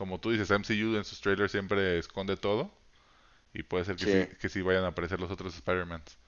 como 0.02 0.20
tú 0.20 0.30
dices, 0.32 0.50
MCU 0.50 0.96
en 0.96 1.04
sus 1.04 1.20
trailers 1.20 1.52
siempre 1.52 1.98
esconde 1.98 2.36
todo 2.36 2.72
y 3.54 3.62
puede 3.64 3.84
ser 3.86 3.98
que 3.98 4.08
sí, 4.08 4.26
sí. 4.26 4.28
que 4.40 4.48
sí 4.50 4.62
vayan 4.62 4.84
a 4.84 4.88
aparecer 4.88 5.20
los 5.20 5.30
otros 5.32 5.54
Spider-Mans. 5.56 6.18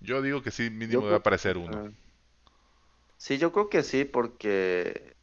Yo 0.00 0.22
digo 0.22 0.42
que 0.42 0.50
sí, 0.52 0.70
mínimo 0.70 1.04
debe 1.06 1.16
creo, 1.20 1.20
aparecer 1.20 1.58
uno. 1.58 1.80
ujú. 1.80 1.96
Sí, 3.16 3.38
yo 3.38 3.52
creo 3.52 3.68
que 3.68 3.82
sí, 3.82 4.04
porque 4.04 5.14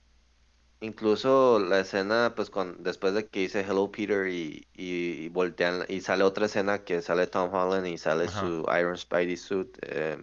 incluso 0.82 1.60
la 1.60 1.82
escena, 1.82 2.34
pues 2.36 2.50
con, 2.50 2.84
después 2.84 3.14
de 3.16 3.30
que 3.30 3.42
dice 3.42 3.62
Hello 3.62 3.92
Peter 3.92 4.28
y, 4.30 4.68
y, 4.74 5.26
y 5.26 5.30
voltean, 5.30 5.86
y 5.90 6.02
sale 6.02 6.24
otra 6.24 6.48
escena 6.48 6.84
que 6.86 7.02
sale 7.02 7.28
Tom 7.28 7.54
Holland 7.54 7.88
y 7.88 7.98
sale 7.98 8.28
Ajá. 8.28 8.28
su 8.30 8.66
Iron 8.80 8.98
Spidey 8.98 9.38
suit, 9.38 9.78
eh, 9.84 10.18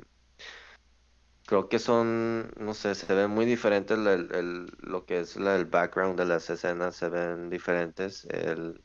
creo 1.46 1.68
que 1.68 1.78
son, 1.78 2.50
no 2.58 2.74
sé, 2.74 2.94
se 2.94 3.12
ven 3.14 3.30
muy 3.30 3.44
diferentes 3.46 3.96
el, 3.98 4.06
el- 4.34 4.66
lo 4.80 5.04
que 5.06 5.20
es 5.20 5.36
la- 5.36 5.56
el 5.56 5.66
background 5.66 6.18
de 6.18 6.24
las 6.26 6.48
escenas, 6.50 6.96
se 6.96 7.08
ven 7.08 7.50
diferentes 7.50 8.24
el, 8.26 8.84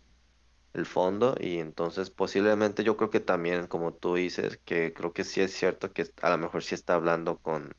el 0.74 0.86
fondo, 0.88 1.36
y 1.40 1.60
entonces 1.60 2.12
posiblemente 2.12 2.84
yo 2.84 2.98
creo 2.98 3.10
que 3.12 3.20
también, 3.22 3.68
como 3.68 3.96
tú 3.96 4.16
dices, 4.16 4.60
que 4.66 4.94
creo 4.94 5.14
que 5.14 5.24
sí 5.26 5.42
es 5.42 5.54
cierto 5.54 5.94
que 5.94 6.06
a 6.22 6.30
lo 6.32 6.38
mejor 6.40 6.64
sí 6.64 6.76
está 6.76 6.96
hablando 6.96 7.40
con 7.40 7.74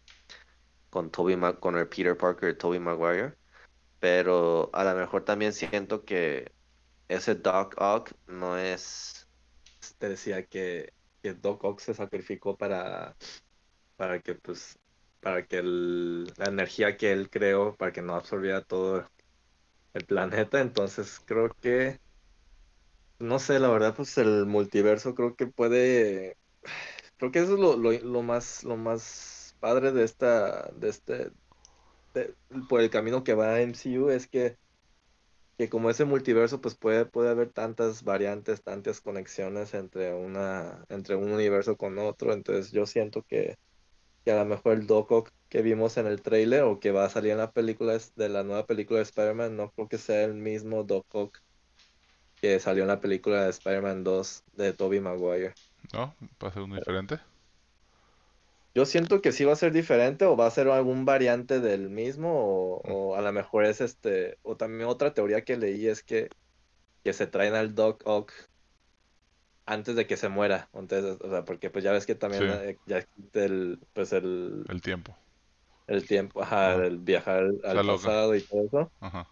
con 0.90 1.10
Tobey 1.10 1.36
Ma- 1.36 1.58
con 1.58 1.76
el 1.76 1.88
Peter 1.88 2.16
Parker 2.16 2.50
de 2.50 2.54
Tobey 2.54 2.80
Maguire, 2.80 3.36
pero 3.98 4.70
a 4.74 4.84
lo 4.84 4.94
mejor 4.96 5.24
también 5.24 5.52
siento 5.52 6.04
que 6.04 6.52
ese 7.08 7.36
Doc 7.36 7.74
Ock 7.78 8.12
no 8.26 8.58
es, 8.58 9.28
te 9.98 10.08
decía 10.10 10.46
que, 10.46 10.94
que 11.22 11.34
Doc 11.34 11.64
Ock 11.64 11.80
se 11.80 11.94
sacrificó 11.94 12.56
para, 12.56 13.16
para 14.00 14.22
que 14.22 14.34
pues, 14.34 14.78
para 15.20 15.46
que 15.46 15.58
el- 15.58 16.24
la 16.38 16.46
energía 16.46 16.96
que 16.96 17.12
él 17.12 17.28
creó, 17.30 17.76
para 17.76 17.92
que 17.92 18.00
no 18.02 18.14
absorbiera 18.14 18.62
todo 18.64 19.06
el 19.94 20.06
planeta, 20.06 20.60
entonces 20.60 21.20
creo 21.26 21.50
que, 21.60 21.98
no 23.18 23.38
sé, 23.38 23.58
la 23.58 23.68
verdad, 23.68 23.94
pues 23.96 24.16
el 24.18 24.46
multiverso 24.46 25.14
creo 25.14 25.34
que 25.36 25.46
puede, 25.46 26.36
creo 27.18 27.32
que 27.32 27.40
eso 27.40 27.54
es 27.54 27.60
lo, 27.60 27.76
lo, 27.76 27.92
lo 27.92 28.22
más, 28.22 28.64
lo 28.64 28.76
más 28.76 29.56
padre 29.60 29.92
de 29.92 30.04
esta, 30.04 30.70
de 30.72 30.88
este, 30.90 31.32
por 32.68 32.80
el 32.80 32.90
camino 32.90 33.24
que 33.24 33.34
va 33.34 33.60
MCU 33.60 34.10
es 34.10 34.28
que, 34.28 34.56
que 35.58 35.68
como 35.68 35.90
ese 35.90 36.04
multiverso 36.04 36.60
pues 36.60 36.76
puede, 36.76 37.06
puede 37.06 37.30
haber 37.30 37.52
tantas 37.52 38.02
variantes, 38.04 38.62
tantas 38.62 39.00
conexiones 39.00 39.74
entre 39.74 40.14
una, 40.14 40.84
entre 40.88 41.16
un 41.16 41.32
universo 41.32 41.76
con 41.76 41.98
otro, 41.98 42.32
entonces 42.32 42.72
yo 42.72 42.86
siento 42.86 43.22
que, 43.28 43.56
que 44.24 44.32
a 44.32 44.36
lo 44.36 44.44
mejor 44.44 44.74
el 44.74 44.86
Doc 44.86 45.10
Ock 45.12 45.30
que 45.48 45.62
vimos 45.62 45.96
en 45.96 46.06
el 46.06 46.22
trailer 46.22 46.62
o 46.62 46.80
que 46.80 46.92
va 46.92 47.04
a 47.04 47.10
salir 47.10 47.32
en 47.32 47.38
la 47.38 47.52
película 47.52 47.98
de 48.16 48.28
la 48.28 48.42
nueva 48.44 48.66
película 48.66 48.98
de 48.98 49.04
Spider-Man, 49.04 49.56
no 49.56 49.70
creo 49.72 49.88
que 49.88 49.98
sea 49.98 50.24
el 50.24 50.34
mismo 50.34 50.84
Doc 50.84 51.06
Ock 51.14 51.38
que 52.36 52.58
salió 52.60 52.82
en 52.84 52.88
la 52.88 53.00
película 53.00 53.44
de 53.44 53.50
Spider-Man 53.50 54.04
2 54.04 54.44
de 54.52 54.72
Tobey 54.72 55.00
Maguire. 55.00 55.54
¿No? 55.92 56.14
¿Va 56.42 56.48
a 56.48 56.52
ser 56.52 56.62
uno 56.62 56.76
diferente? 56.76 57.18
Yo 58.74 58.86
siento 58.86 59.20
que 59.20 59.32
sí 59.32 59.44
va 59.44 59.52
a 59.52 59.56
ser 59.56 59.72
diferente 59.72 60.24
o 60.26 60.36
va 60.36 60.46
a 60.46 60.50
ser 60.50 60.68
algún 60.68 61.04
variante 61.04 61.60
del 61.60 61.90
mismo 61.90 62.30
o, 62.32 62.82
Mm. 62.84 62.92
o 62.92 63.14
a 63.16 63.20
lo 63.22 63.32
mejor 63.32 63.64
es 63.64 63.80
este, 63.80 64.38
o 64.42 64.56
también 64.56 64.88
otra 64.88 65.12
teoría 65.12 65.44
que 65.44 65.56
leí 65.56 65.86
es 65.88 66.02
que, 66.04 66.30
que 67.04 67.12
se 67.12 67.26
traen 67.26 67.54
al 67.54 67.74
Doc 67.74 68.02
Ock 68.06 68.32
antes 69.70 69.96
de 69.96 70.06
que 70.06 70.16
se 70.16 70.28
muera. 70.28 70.70
Entonces, 70.72 71.18
o 71.20 71.30
sea, 71.30 71.44
porque 71.44 71.70
pues 71.70 71.84
ya 71.84 71.92
ves 71.92 72.06
que 72.06 72.14
también 72.14 72.48
Sí, 72.48 72.50
eh, 72.50 72.80
ya 72.86 72.98
existe 72.98 73.44
el, 73.44 73.80
pues 73.92 74.12
el, 74.12 74.66
el 74.68 74.80
tiempo. 74.80 75.16
el 75.86 76.06
tiempo, 76.06 76.42
ajá, 76.42 76.72
Ajá. 76.72 76.86
el 76.86 76.98
viajar 76.98 77.50
al 77.64 77.82
pasado 77.84 78.34
y 78.36 78.46
todo 78.46 78.64
eso. 78.66 78.92
Ajá. 79.00 79.28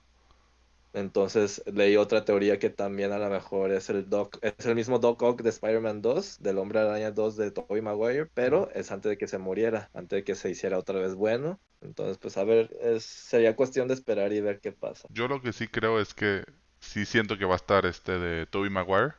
Entonces 0.95 1.63
leí 1.67 1.97
otra 1.97 2.25
teoría 2.25 2.59
que 2.59 2.71
también 2.71 3.13
a 3.13 3.19
lo 3.19 3.29
mejor 3.29 3.71
es 3.73 3.91
el 3.91 4.09
Doc, 4.09 4.39
es 4.43 4.67
el 4.67 4.75
mismo 4.75 4.99
Doc 4.99 5.23
Ock 5.23 5.43
de 5.43 5.51
Spider-Man 5.51 6.01
2, 6.03 6.39
del 6.41 6.59
Hombre 6.59 6.81
Araña 6.81 7.11
2 7.13 7.37
de 7.37 7.51
Tobey 7.51 7.83
Maguire, 7.83 8.27
pero 8.27 8.71
es 8.73 8.91
antes 8.91 9.11
de 9.11 9.19
que 9.19 9.29
se 9.29 9.39
muriera, 9.39 9.91
antes 9.93 10.19
de 10.19 10.25
que 10.25 10.35
se 10.35 10.51
hiciera 10.51 10.79
otra 10.79 10.99
vez 10.99 11.15
bueno. 11.15 11.61
Entonces, 11.81 12.19
pues 12.19 12.37
a 12.39 12.45
ver, 12.45 12.71
es, 12.81 13.05
sería 13.05 13.55
cuestión 13.55 13.87
de 13.89 13.95
esperar 13.95 14.33
y 14.33 14.41
ver 14.41 14.61
qué 14.61 14.73
pasa. 14.73 15.09
Yo 15.09 15.29
lo 15.29 15.41
que 15.43 15.53
sí 15.53 15.69
creo 15.69 16.01
es 16.01 16.15
que 16.15 16.45
sí 16.81 17.05
siento 17.07 17.39
que 17.39 17.45
va 17.45 17.55
a 17.55 17.57
estar 17.57 17.87
este 17.87 18.19
de 18.19 18.47
Tobey 18.47 18.71
Maguire. 18.71 19.15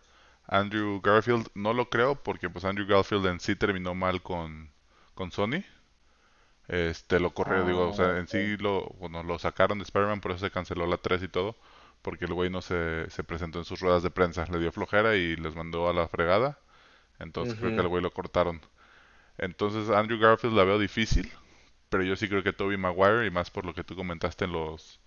Andrew 0.50 1.01
Garfield 1.01 1.48
no 1.56 1.74
lo 1.74 1.89
creo 1.89 2.15
porque 2.15 2.50
pues 2.50 2.65
Andrew 2.65 2.88
Garfield 2.88 3.25
en 3.27 3.39
sí 3.39 3.56
terminó 3.56 3.96
mal 3.96 4.22
con, 4.22 4.70
con 5.15 5.32
Sony. 5.32 5.63
Este 6.68 7.20
lo 7.20 7.34
corrió, 7.34 7.63
Ah, 7.63 7.65
digo, 7.65 7.88
o 7.89 7.94
sea, 7.94 8.18
en 8.20 8.27
ok. 8.27 8.27
sí 8.27 8.58
lo, 8.58 8.86
bueno, 9.00 9.24
lo 9.24 9.39
sacaron 9.39 9.79
de 9.79 9.84
Spider-Man, 9.84 10.22
por 10.22 10.32
eso 10.32 10.46
se 10.46 10.51
canceló 10.51 10.86
la 10.86 10.98
3 10.98 11.24
y 11.24 11.27
todo, 11.27 11.56
porque 12.03 12.25
el 12.25 12.34
güey 12.34 12.50
no 12.51 12.62
se, 12.62 13.10
se 13.10 13.24
presentó 13.24 13.58
en 13.60 13.65
sus 13.65 13.79
ruedas 13.79 14.03
de 14.03 14.12
prensa, 14.12 14.46
le 14.51 14.60
dio 14.60 14.72
flojera 14.72 15.15
y 15.15 15.36
les 15.36 15.56
mandó 15.56 15.89
a 15.89 15.94
la 15.94 16.08
fregada, 16.08 16.60
entonces 17.20 17.56
creo 17.58 17.74
que 17.74 17.82
al 17.82 17.88
güey 17.89 18.03
lo 18.03 18.12
cortaron. 18.12 18.62
Entonces 19.38 19.89
Andrew 19.91 20.20
Garfield 20.20 20.56
la 20.56 20.65
veo 20.65 20.79
difícil, 20.79 21.32
pero 21.89 22.03
yo 22.03 22.15
sí 22.15 22.29
creo 22.29 22.44
que 22.44 22.53
Tobey 22.53 22.77
Maguire 22.77 23.25
y 23.27 23.32
más 23.32 23.51
por 23.51 23.65
lo 23.65 23.74
que 23.74 23.84
tú 23.84 23.96
comentaste 23.96 24.46
en 24.46 24.53
los 24.53 25.00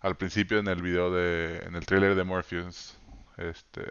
al 0.00 0.16
principio 0.16 0.58
en 0.58 0.68
el 0.68 0.82
video 0.82 1.12
de 1.12 1.58
en 1.66 1.76
el 1.76 1.86
trailer 1.86 2.14
de 2.16 2.24
Morpheus, 2.24 2.98
este, 3.38 3.84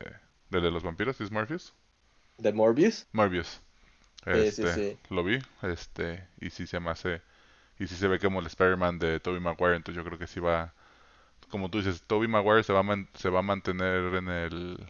de 0.62 0.72
los 0.72 0.84
vampiros, 0.84 1.18
¿sí 1.18 1.24
¿es 1.24 1.32
Morpheus? 1.32 1.74
¿De 2.38 2.54
Morbius? 2.54 3.08
Morbius. 3.12 3.62
Sí, 4.34 4.52
sí, 4.52 4.68
Este, 4.68 4.78
sí. 4.78 5.00
lo 5.10 5.24
vi, 5.24 5.40
este, 5.64 6.28
y 6.42 6.50
sí 6.52 6.68
se 6.68 6.80
me 6.82 6.92
hace, 6.92 7.22
y 7.80 7.88
sí 7.88 7.96
se 7.96 8.08
ve 8.10 8.20
como 8.20 8.40
el 8.42 8.48
Spider-Man 8.48 9.00
de 9.00 9.20
Tobey 9.20 9.42
Maguire, 9.42 9.76
entonces 9.78 9.96
yo 10.04 10.06
creo 10.08 10.20
que 10.20 10.28
sí 10.28 10.40
va, 10.42 10.74
como 11.50 11.70
tú 11.70 11.80
dices, 11.80 12.04
Tobey 12.08 12.28
Maguire 12.30 12.64
se 12.64 12.74
va 12.74 12.82
a, 12.82 12.84
man- 12.84 13.10
se 13.16 13.30
va 13.30 13.40
a 13.40 13.44
mantener 13.44 14.16
en 14.16 14.30
el, 14.30 14.86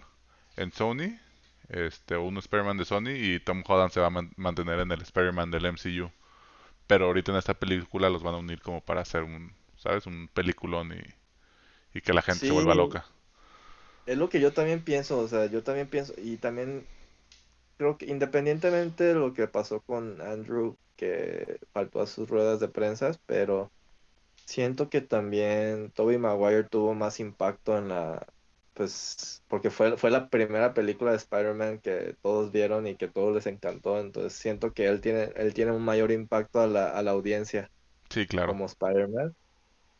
en 0.58 0.72
Sony, 0.74 1.20
este, 1.70 2.18
un 2.18 2.38
Spider-Man 2.40 2.78
de 2.78 2.86
Sony, 2.86 3.12
y 3.16 3.40
Tom 3.42 3.64
Holland 3.68 3.92
se 3.92 4.02
va 4.02 4.08
a 4.08 4.12
man- 4.12 4.34
mantener 4.38 4.80
en 4.82 4.92
el 4.92 5.02
Spider-Man 5.04 5.52
del 5.52 5.66
MCU. 5.68 6.12
Pero 6.88 7.08
ahorita 7.08 7.32
en 7.34 7.40
esta 7.40 7.56
película 7.56 8.10
los 8.10 8.24
van 8.24 8.36
a 8.36 8.40
unir 8.40 8.62
como 8.62 8.82
para 8.82 9.02
hacer 9.02 9.24
un, 9.24 9.54
¿sabes? 9.78 10.08
Un 10.08 10.30
peliculón 10.34 10.94
y, 10.94 11.02
y 11.98 12.02
que 12.02 12.14
la 12.14 12.22
gente 12.22 12.46
se 12.46 12.54
vuelva 12.54 12.76
loca. 12.76 13.06
Es 14.06 14.18
lo 14.18 14.30
que 14.30 14.40
yo 14.42 14.54
también 14.54 14.84
pienso, 14.84 15.20
o 15.20 15.28
sea, 15.28 15.46
yo 15.48 15.64
también 15.64 15.90
pienso, 15.90 16.14
y 16.18 16.38
también 16.38 16.88
creo 17.78 17.98
que 17.98 18.06
independientemente 18.08 19.04
de 19.06 19.16
lo 19.16 19.34
que 19.34 19.48
pasó 19.48 19.82
con 19.82 20.22
Andrew, 20.22 20.78
que 20.96 21.60
faltó 21.74 22.02
a 22.02 22.08
sus 22.08 22.30
ruedas 22.30 22.60
de 22.60 22.70
prensa, 22.70 23.12
pero 23.26 23.74
siento 24.46 24.90
que 24.90 25.02
también 25.02 25.92
Tobey 25.94 26.18
Maguire 26.18 26.66
tuvo 26.70 26.96
más 26.96 27.20
impacto 27.20 27.78
en 27.78 27.90
la, 27.90 28.28
pues, 28.74 29.44
porque 29.48 29.70
fue, 29.72 29.98
fue 29.98 30.12
la 30.12 30.30
primera 30.30 30.74
película 30.74 31.12
de 31.12 31.18
Spider-Man 31.18 31.80
que 31.82 32.16
todos 32.22 32.52
vieron 32.52 32.88
y 32.88 32.98
que 32.98 33.10
todos 33.10 33.34
les 33.36 33.48
encantó, 33.48 34.00
entonces 34.00 34.34
siento 34.34 34.74
que 34.74 34.88
él 34.88 35.02
tiene, 35.02 35.32
él 35.36 35.54
tiene 35.54 35.72
un 35.72 35.84
mayor 35.84 36.12
impacto 36.12 36.62
a 36.62 36.68
la, 36.68 36.90
a 36.92 37.02
la 37.04 37.12
audiencia 37.12 37.72
Sí, 38.10 38.28
claro. 38.28 38.54
como 38.54 38.66
Spider-Man, 38.66 39.36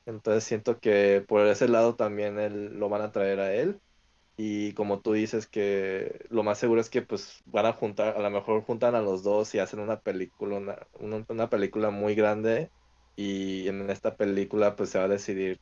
entonces 0.06 0.44
siento 0.46 0.80
que 0.80 1.24
por 1.28 1.46
ese 1.48 1.68
lado 1.68 1.96
también 1.96 2.40
él, 2.40 2.80
lo 2.80 2.90
van 2.90 3.02
a 3.02 3.12
traer 3.12 3.40
a 3.40 3.54
él. 3.56 3.80
Y 4.36 4.74
como 4.74 5.02
tú 5.02 5.14
dices 5.14 5.48
que 5.48 6.26
lo 6.30 6.44
más 6.44 6.58
seguro 6.60 6.82
es 6.82 6.90
que 6.90 7.04
pues 7.04 7.42
van 7.46 7.68
a 7.68 7.74
juntar, 7.74 8.18
a 8.18 8.22
lo 8.22 8.30
mejor 8.32 8.64
juntan 8.64 8.96
a 8.96 9.02
los 9.02 9.24
dos 9.24 9.54
y 9.54 9.60
hacen 9.60 9.80
una 9.80 10.02
película, 10.02 10.58
una, 10.58 10.88
una, 10.94 11.26
una 11.30 11.50
película 11.50 11.92
muy 11.92 12.16
grande 12.16 12.72
y 13.16 13.68
en 13.68 13.90
esta 13.92 14.16
película 14.18 14.76
pues 14.76 14.90
se 14.90 14.98
va 15.00 15.06
a 15.06 15.08
decidir 15.08 15.60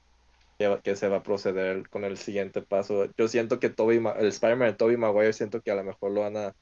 qué, 0.58 0.80
qué 0.84 0.96
se 0.96 1.08
va 1.10 1.18
a 1.18 1.24
proceder 1.24 1.90
con 1.90 2.04
el 2.06 2.18
siguiente 2.18 2.62
paso. 2.64 3.06
Yo 3.18 3.28
siento 3.28 3.60
que 3.60 3.70
Tobey, 3.70 4.00
Ma- 4.00 4.14
el 4.14 4.28
Spider-Man 4.28 4.70
de 4.72 4.78
Tobey 4.78 4.98
Maguire 4.98 5.34
siento 5.34 5.62
que 5.62 5.72
a 5.72 5.76
lo 5.76 5.84
mejor 5.84 6.12
lo 6.12 6.22
van 6.22 6.38
a 6.38 6.54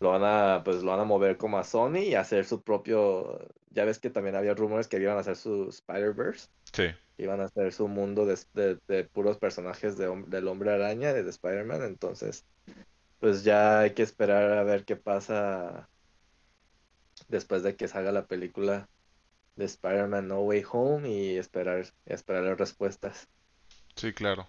lo 0.00 0.10
van 0.10 0.22
a 0.24 0.62
pues 0.64 0.82
lo 0.82 0.90
van 0.92 1.00
a 1.00 1.04
mover 1.04 1.36
como 1.38 1.58
a 1.58 1.64
Sony 1.64 1.98
y 2.08 2.14
hacer 2.14 2.44
su 2.46 2.62
propio 2.62 3.38
ya 3.70 3.84
ves 3.84 3.98
que 3.98 4.10
también 4.10 4.36
había 4.36 4.54
rumores 4.54 4.88
que 4.88 4.98
iban 5.00 5.16
a 5.16 5.20
hacer 5.20 5.36
su 5.36 5.68
Spider-Verse, 5.68 6.48
Sí, 6.72 6.94
iban 7.18 7.40
a 7.40 7.46
hacer 7.46 7.72
su 7.72 7.88
mundo 7.88 8.26
de, 8.26 8.38
de- 8.54 8.78
de 8.88 9.04
puros 9.04 9.38
personajes 9.38 9.96
de, 9.98 10.24
del 10.28 10.48
Hombre 10.48 10.72
Araña, 10.72 11.12
de, 11.14 11.22
de 11.24 11.30
Spider-Man, 11.30 11.82
entonces 11.84 12.46
pues 13.20 13.44
ya 13.44 13.80
hay 13.80 13.94
que 13.94 14.02
esperar 14.04 14.52
a 14.58 14.64
ver 14.64 14.84
qué 14.84 14.96
pasa 14.96 15.90
después 17.28 17.62
de 17.62 17.76
que 17.76 17.86
salga 17.86 18.12
la 18.12 18.26
película 18.26 18.88
de 19.56 19.66
Spider-Man 19.66 20.28
No 20.28 20.40
Way 20.42 20.64
Home 20.72 21.10
y 21.10 21.38
esperar, 21.38 21.86
esperar 22.06 22.44
las 22.44 22.58
respuestas. 22.58 23.28
sí, 23.96 24.12
claro. 24.12 24.46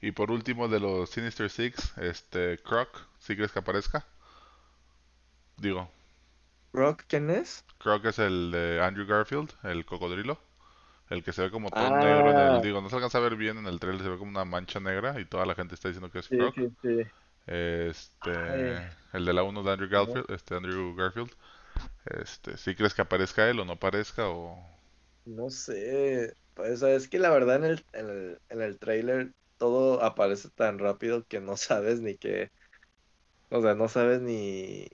Y 0.00 0.12
por 0.12 0.30
último 0.30 0.68
de 0.68 0.80
los 0.80 1.10
Sinister 1.10 1.50
Six, 1.50 1.96
este 1.98 2.58
Croc, 2.58 3.06
¿sí 3.18 3.36
crees 3.36 3.52
que 3.52 3.60
aparezca? 3.60 4.06
Digo, 5.56 5.88
¿Rock 6.74 7.04
quién 7.08 7.30
es? 7.30 7.64
Croc 7.78 8.04
es 8.06 8.18
el 8.18 8.50
de 8.50 8.80
Andrew 8.82 9.06
Garfield, 9.06 9.50
el 9.64 9.84
cocodrilo, 9.84 10.38
el 11.10 11.24
que 11.24 11.32
se 11.32 11.42
ve 11.42 11.50
como 11.52 11.72
todo 11.72 11.90
Ah. 11.90 11.92
negro 11.92 12.30
en 12.32 12.38
el, 12.38 12.60
digo, 12.62 12.80
no 12.82 12.90
se 12.90 12.96
alcanza 12.96 13.18
a 13.18 13.22
ver 13.22 13.36
bien 13.36 13.58
en 13.58 13.66
el 13.66 13.80
trailer, 13.80 14.02
se 14.02 14.10
ve 14.10 14.18
como 14.18 14.30
una 14.30 14.44
mancha 14.46 14.80
negra 14.80 15.20
y 15.20 15.26
toda 15.26 15.46
la 15.46 15.54
gente 15.56 15.74
está 15.76 15.88
diciendo 15.88 16.10
que 16.12 16.20
es 16.20 16.28
Sí, 16.28 16.36
Croc. 16.36 16.56
sí, 16.56 16.68
sí. 16.82 17.02
Este, 17.46 18.30
Ay. 18.46 18.84
el 19.14 19.24
de 19.26 19.34
la 19.34 19.44
1 19.44 19.62
de 19.64 19.72
Andrew 19.72 19.90
Garfield, 19.90 20.30
este 20.30 20.56
Andrew 20.56 20.94
Garfield. 20.96 21.32
Este, 22.06 22.56
¿sí 22.58 22.74
crees 22.76 22.94
que 22.94 23.02
aparezca 23.02 23.48
él 23.50 23.60
o 23.60 23.64
no 23.66 23.74
aparezca 23.74 24.28
o 24.28 24.58
No 25.24 25.48
sé, 25.50 26.34
pues 26.54 26.82
es 26.82 27.08
que 27.08 27.18
la 27.18 27.30
verdad 27.30 27.56
en 27.56 27.64
el, 27.64 27.86
en 27.92 28.08
el, 28.10 28.38
en 28.50 28.60
el 28.62 28.78
trailer 28.78 29.32
todo 29.56 30.02
aparece 30.02 30.50
tan 30.50 30.78
rápido 30.78 31.24
que 31.26 31.40
no 31.40 31.56
sabes 31.56 32.00
ni 32.00 32.16
qué, 32.18 32.48
o 33.50 33.62
sea, 33.62 33.74
no 33.74 33.88
sabes 33.88 34.20
ni, 34.20 34.86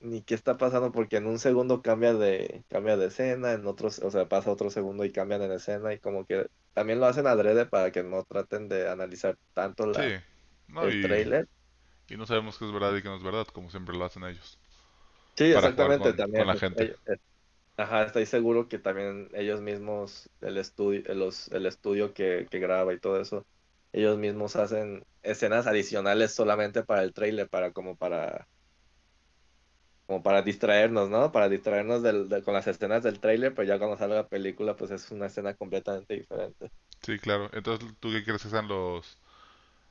ni 0.00 0.22
qué 0.22 0.34
está 0.34 0.56
pasando 0.58 0.92
porque 0.92 1.16
en 1.16 1.26
un 1.26 1.38
segundo 1.38 1.82
cambia 1.82 2.14
de, 2.14 2.64
cambia 2.68 2.96
de 2.96 3.06
escena, 3.06 3.52
en 3.52 3.66
otros, 3.66 3.98
o 4.00 4.10
sea, 4.10 4.28
pasa 4.28 4.50
otro 4.52 4.70
segundo 4.70 5.04
y 5.04 5.12
cambian 5.12 5.42
en 5.42 5.52
escena 5.52 5.92
y 5.94 6.00
como 6.00 6.26
que 6.26 6.46
también 6.74 7.00
lo 7.00 7.06
hacen 7.06 7.26
adrede 7.26 7.66
para 7.66 7.90
que 7.92 8.02
no 8.04 8.24
traten 8.24 8.68
de 8.68 8.88
analizar 8.88 9.36
tanto 9.54 9.86
la, 9.86 10.02
Sí, 10.02 10.16
no, 10.68 10.88
el 10.88 10.90
y, 10.90 11.00
trailer. 11.00 11.46
y 12.08 12.16
no 12.18 12.26
sabemos 12.26 12.58
qué 12.58 12.66
es 12.66 12.72
verdad 12.72 12.96
y 12.96 13.02
qué 13.02 13.08
no 13.08 13.16
es 13.16 13.22
verdad, 13.24 13.46
como 13.48 13.70
siempre 13.70 13.96
lo 13.96 14.04
hacen 14.06 14.24
ellos. 14.24 14.58
Sí, 15.36 15.44
para 15.52 15.74
exactamente, 15.74 15.92
con- 15.96 16.14
también. 16.14 16.44
con 16.44 16.46
la 16.48 16.56
gente. 16.56 16.84
ellos- 16.84 16.96
eh, 17.06 17.16
Ajá, 17.76 18.04
estoy 18.04 18.26
seguro 18.26 18.68
que 18.68 18.78
también 18.78 19.30
ellos 19.34 19.60
mismos, 19.62 20.30
el 20.42 20.58
estudio, 20.58 21.02
los, 21.14 21.48
el 21.50 21.66
estudio 21.66 22.14
que, 22.14 22.46
que 22.50 22.58
graba 22.60 22.94
y 22.94 23.00
todo 23.00 23.20
eso, 23.20 23.46
ellos 23.92 24.18
mismos 24.18 24.56
hacen 24.56 25.04
escenas 25.22 25.66
adicionales 25.66 26.34
solamente 26.34 26.84
para 26.84 27.02
el 27.04 27.12
trailer, 27.14 27.48
para 27.50 27.72
como 27.72 27.96
para 27.96 28.48
como 30.10 30.22
para 30.22 30.42
distraernos, 30.42 31.08
¿no? 31.10 31.30
Para 31.32 31.48
distraernos 31.48 32.02
del, 32.02 32.28
de- 32.28 32.42
con 32.42 32.54
las 32.54 32.66
escenas 32.66 33.02
del 33.04 33.20
trailer, 33.20 33.54
pero 33.54 33.68
ya 33.68 33.78
cuando 33.78 33.96
sale 33.96 34.14
la 34.16 34.28
película, 34.28 34.76
pues 34.76 34.90
es 34.90 35.10
una 35.12 35.26
escena 35.26 35.54
completamente 35.54 36.14
diferente. 36.14 36.70
Sí, 37.02 37.18
claro. 37.18 37.50
Entonces, 37.52 37.88
¿tú 38.00 38.10
qué 38.10 38.24
crees 38.24 38.42
que 38.42 38.48
sean 38.48 38.68
los... 38.68 39.18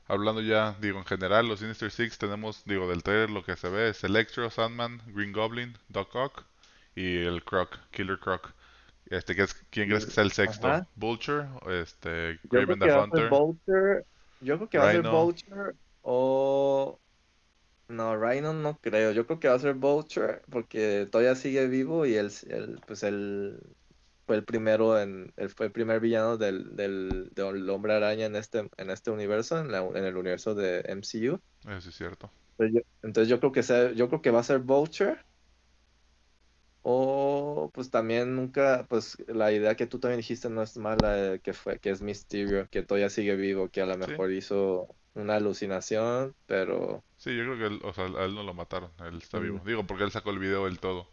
Hablando 0.08 0.42
ya, 0.42 0.76
digo, 0.80 0.98
en 1.00 1.06
general, 1.06 1.48
los 1.48 1.60
Sinister 1.60 1.90
Six 1.90 2.18
tenemos, 2.18 2.64
digo, 2.66 2.88
del 2.88 3.02
trailer 3.04 3.30
lo 3.30 3.44
que 3.44 3.56
se 3.56 3.68
ve 3.70 3.90
es 3.90 4.04
Electro, 4.04 4.50
Sandman, 4.50 5.02
Green 5.08 5.32
Goblin, 5.32 5.78
Doc 5.88 6.14
Ock 6.16 6.44
y 6.96 7.18
el 7.24 7.44
Croc, 7.44 7.78
Killer 7.92 8.18
Croc. 8.20 8.52
Este, 9.06 9.36
¿qué 9.36 9.44
es- 9.44 9.54
¿quién 9.70 9.88
crees 9.88 10.06
que 10.06 10.12
sea 10.12 10.24
el 10.24 10.32
sexto? 10.32 10.78
Ajá. 10.78 10.86
Vulture, 10.96 11.48
este, 11.70 12.40
Yo 12.42 12.64
creo 12.64 12.66
Craven 12.66 12.78
que 12.78 12.88
the 12.88 12.90
Hunter. 12.90 13.38
Vulture, 13.38 14.04
yo 14.40 14.56
creo 14.56 14.68
que 14.68 14.78
va 14.78 14.86
a 14.86 14.90
ser. 14.90 15.04
Vulture 15.04 15.72
o... 16.02 17.00
No, 17.90 18.16
Rhino 18.16 18.52
no 18.52 18.78
creo, 18.78 19.10
yo 19.12 19.26
creo 19.26 19.40
que 19.40 19.48
va 19.48 19.54
a 19.54 19.58
ser 19.58 19.74
Vulture 19.74 20.42
porque 20.50 21.08
todavía 21.10 21.34
sigue 21.34 21.66
vivo 21.66 22.06
y 22.06 22.14
él, 22.14 22.30
él, 22.48 22.80
pues 22.86 23.02
él 23.02 23.60
fue 24.26 24.36
el 24.36 24.44
primero 24.44 25.00
en, 25.00 25.32
él 25.36 25.50
fue 25.50 25.66
el 25.66 25.72
primer 25.72 26.00
villano 26.00 26.36
del, 26.36 26.76
del, 26.76 27.30
del 27.34 27.68
Hombre 27.70 27.94
Araña 27.94 28.26
en 28.26 28.36
este, 28.36 28.70
en 28.76 28.90
este 28.90 29.10
universo, 29.10 29.58
en, 29.58 29.72
la- 29.72 29.80
en 29.86 30.04
el 30.04 30.16
universo 30.16 30.54
de 30.54 30.82
MCU. 30.86 31.40
Eso 31.66 31.88
es 31.88 31.94
cierto. 31.96 32.34
Entonces 32.58 32.74
yo, 32.74 32.80
entonces 33.02 33.28
yo 33.30 33.40
creo 33.40 33.52
que 33.52 33.62
sea, 33.64 33.92
yo 33.92 34.08
creo 34.08 34.22
que 34.22 34.30
va 34.30 34.40
a 34.40 34.44
ser 34.44 34.60
Vulture. 34.60 35.18
O 36.82 37.70
pues 37.74 37.90
también 37.90 38.34
nunca, 38.36 38.86
pues 38.88 39.16
la 39.28 39.52
idea 39.52 39.76
que 39.76 39.86
tú 39.86 40.00
también 40.00 40.18
dijiste 40.20 40.48
no 40.48 40.62
es 40.62 40.76
mala, 40.78 41.34
eh, 41.34 41.40
que 41.40 41.52
fue, 41.52 41.78
que 41.78 41.90
es 41.90 42.00
Mysterio, 42.02 42.66
que 42.70 42.82
todavía 42.82 43.10
sigue 43.10 43.36
vivo, 43.36 43.68
que 43.70 43.82
a 43.82 43.86
lo 43.86 43.98
Sí. 43.98 43.98
mejor 43.98 44.32
hizo 44.32 44.96
una 45.14 45.36
alucinación, 45.36 46.34
pero 46.46 47.04
Sí, 47.16 47.36
yo 47.36 47.44
creo 47.44 47.58
que 47.58 47.66
él, 47.66 47.80
o 47.84 47.92
sea, 47.92 48.04
a 48.06 48.24
él 48.24 48.34
no 48.34 48.42
lo 48.42 48.54
mataron, 48.54 48.92
él 49.00 49.18
está 49.18 49.38
Mm. 49.38 49.40
vivo. 49.40 49.62
Digo, 49.64 49.86
porque 49.86 50.04
él 50.04 50.10
sacó 50.10 50.30
el 50.30 50.38
video 50.38 50.64
del 50.64 50.80
todo. 50.80 51.12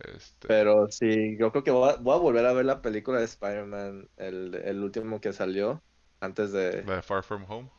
Este, 0.00 0.46
pero 0.46 0.86
sí, 0.90 1.36
yo 1.38 1.50
creo 1.50 1.64
que 1.64 1.70
voy 1.72 1.90
a, 1.90 1.96
voy 1.96 2.14
a 2.14 2.18
volver 2.18 2.46
a 2.46 2.52
ver 2.52 2.64
la 2.66 2.80
película 2.82 3.18
de 3.18 3.24
Spider-Man, 3.24 4.08
el, 4.16 4.54
el 4.54 4.82
último 4.82 5.20
que 5.20 5.32
salió, 5.32 5.80
antes 6.20 6.52
de, 6.52 6.88
la 6.90 6.94
de 6.96 7.02
Far 7.02 7.22
From 7.22 7.44
Home. 7.50 7.70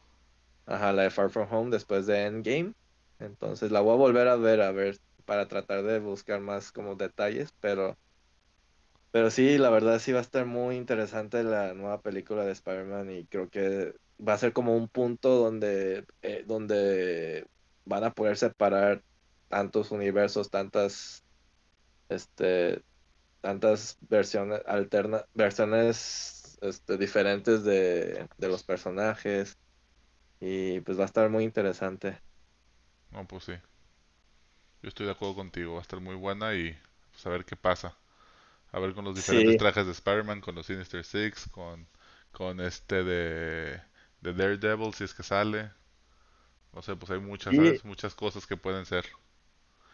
ajá, 0.66 0.94
la 0.94 1.04
de 1.04 1.10
Far 1.10 1.30
From 1.30 1.48
Home, 1.52 1.72
después 1.72 2.06
de 2.08 2.26
Endgame. 2.26 2.74
Entonces 3.20 3.72
la 3.72 3.82
voy 3.82 3.94
a 3.94 3.98
volver 3.98 4.28
a 4.28 4.36
ver, 4.36 4.62
a 4.62 4.72
ver, 4.72 4.98
para 5.26 5.48
tratar 5.48 5.84
de 5.84 6.00
buscar 6.00 6.40
más 6.42 6.72
como 6.72 6.96
detalles, 6.96 7.50
pero 7.60 7.96
Pero 9.12 9.32
sí, 9.32 9.58
la 9.58 9.70
verdad 9.70 10.00
sí 10.00 10.12
va 10.12 10.20
a 10.20 10.22
estar 10.22 10.46
muy 10.46 10.76
interesante 10.76 11.44
la 11.44 11.74
nueva 11.74 12.02
película 12.02 12.44
de 12.46 12.52
Spider-Man 12.52 13.12
y 13.12 13.28
creo 13.28 13.50
que 13.50 13.94
va 14.20 14.34
a 14.34 14.38
ser 14.38 14.54
como 14.54 14.76
un 14.76 14.90
punto 14.90 15.30
donde, 15.38 16.06
eh, 16.22 16.44
donde 16.48 17.46
van 17.86 18.04
a 18.04 18.12
poder 18.14 18.38
separar 18.38 19.04
tantos 19.50 19.92
universos, 19.92 20.50
tantas, 20.50 21.24
este, 22.10 22.82
tantas 23.42 23.98
versiones 24.02 24.62
alternas, 24.68 25.26
versiones, 25.34 26.58
este, 26.62 26.98
diferentes 26.98 27.64
de, 27.64 28.28
de 28.38 28.48
los 28.50 28.64
personajes 28.64 29.56
y 30.40 30.82
pues 30.82 31.00
va 31.00 31.04
a 31.04 31.06
estar 31.08 31.30
muy 31.30 31.44
interesante. 31.46 32.20
No, 33.12 33.26
pues 33.28 33.44
sí. 33.46 33.54
Yo 34.82 34.90
estoy 34.90 35.06
de 35.06 35.12
acuerdo 35.12 35.36
contigo, 35.36 35.74
va 35.74 35.80
a 35.80 35.82
estar 35.82 36.00
muy 36.00 36.16
buena 36.16 36.56
y 36.56 36.76
pues 37.12 37.26
a 37.26 37.30
ver 37.30 37.46
qué 37.46 37.56
pasa. 37.56 37.98
A 38.74 38.80
ver 38.80 38.94
con 38.96 39.06
los 39.06 39.16
diferentes 39.16 39.58
Sí. 39.58 39.58
trajes 39.58 39.86
de 39.88 39.94
Spider-Man, 39.94 40.42
con 40.42 40.56
los 40.56 40.68
Sinister 40.68 41.04
Six, 41.06 41.50
con, 41.50 41.88
con 42.32 42.60
este 42.62 43.04
de, 43.04 43.82
de 44.22 44.34
Daredevil, 44.34 44.94
si 44.94 45.04
es 45.06 45.14
que 45.14 45.24
sale. 45.24 45.72
No 46.74 46.82
sé, 46.82 46.96
pues 46.96 47.12
hay 47.12 47.20
muchas, 47.20 47.56
Sí. 47.56 47.58
¿sabes? 47.58 47.84
Muchas 47.86 48.16
cosas 48.16 48.48
que 48.48 48.56
pueden 48.58 48.86
ser. 48.86 49.06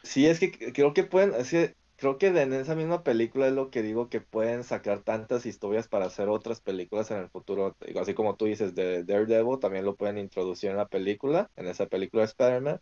Sí, 0.03 0.25
es 0.27 0.39
que 0.39 0.51
creo 0.73 0.93
que 0.93 1.03
pueden, 1.05 1.33
es 1.33 1.49
que 1.49 1.75
creo 1.95 2.17
que 2.17 2.27
en 2.27 2.53
esa 2.53 2.75
misma 2.75 3.03
película 3.03 3.47
es 3.47 3.53
lo 3.53 3.69
que 3.69 3.81
digo, 3.81 4.09
que 4.09 4.19
pueden 4.21 4.63
sacar 4.65 5.01
tantas 5.03 5.45
historias 5.45 5.87
para 5.87 6.05
hacer 6.07 6.27
otras 6.29 6.59
películas 6.61 7.09
en 7.11 7.19
el 7.19 7.29
futuro. 7.29 7.77
Así 7.99 8.13
como 8.13 8.35
tú 8.35 8.45
dices 8.45 8.75
de 8.75 9.03
Daredevil, 9.05 9.59
también 9.59 9.85
lo 9.85 9.95
pueden 9.95 10.17
introducir 10.17 10.71
en 10.71 10.77
la 10.77 10.87
película, 10.89 11.49
en 11.55 11.67
esa 11.67 11.87
película 11.87 12.21
de 12.23 12.27
Spider-Man. 12.27 12.81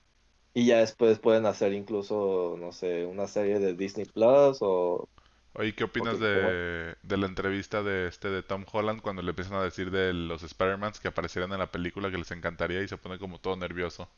Y 0.53 0.67
ya 0.67 0.79
después 0.79 1.19
pueden 1.19 1.45
hacer 1.47 1.73
incluso, 1.73 2.55
no 2.59 2.71
sé, 2.73 3.05
una 3.05 3.27
serie 3.27 3.59
de 3.59 3.75
Disney 3.75 4.05
Plus 4.05 4.59
o... 4.61 5.09
Oye, 5.53 5.75
¿qué 5.75 5.83
opinas 5.85 6.19
de, 6.19 6.95
de 7.03 7.17
la 7.17 7.25
entrevista 7.27 7.83
de 7.83 8.07
este 8.07 8.29
de 8.29 8.43
Tom 8.43 8.65
Holland 8.71 9.01
cuando 9.01 9.21
le 9.21 9.29
empiezan 9.31 9.55
a 9.55 9.63
decir 9.63 9.91
de 9.91 10.13
los 10.13 10.43
Spider-Mans 10.43 10.99
que 10.99 11.07
aparecieran 11.09 11.51
en 11.53 11.59
la 11.59 11.71
película 11.71 12.09
que 12.11 12.17
les 12.17 12.31
encantaría 12.31 12.81
y 12.81 12.87
se 12.87 12.97
pone 12.97 13.19
como 13.19 13.39
todo 13.39 13.55
nervioso? 13.57 14.09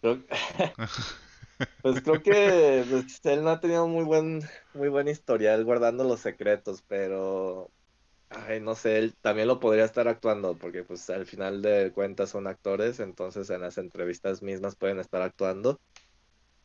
creo- 0.00 0.24
Pues 1.80 2.00
creo 2.00 2.22
que 2.22 2.84
pues, 2.88 3.18
él 3.24 3.42
no 3.42 3.50
ha 3.50 3.60
tenido 3.60 3.88
muy 3.88 4.04
buen, 4.04 4.40
muy 4.72 4.88
buen 4.88 5.08
historial 5.08 5.64
guardando 5.64 6.04
los 6.04 6.20
secretos, 6.20 6.82
pero 6.86 7.72
ay, 8.30 8.60
no 8.60 8.74
sé, 8.76 8.98
él 8.98 9.14
también 9.20 9.48
lo 9.48 9.60
podría 9.60 9.84
estar 9.86 10.08
actuando, 10.08 10.58
porque 10.58 10.84
pues 10.84 11.10
al 11.10 11.26
final 11.26 11.62
de 11.62 11.92
cuentas 11.92 12.30
son 12.30 12.46
actores, 12.48 13.00
entonces 13.00 13.50
en 13.50 13.62
las 13.62 13.78
entrevistas 13.78 14.42
mismas 14.42 14.76
pueden 14.76 15.00
estar 15.00 15.22
actuando. 15.22 15.78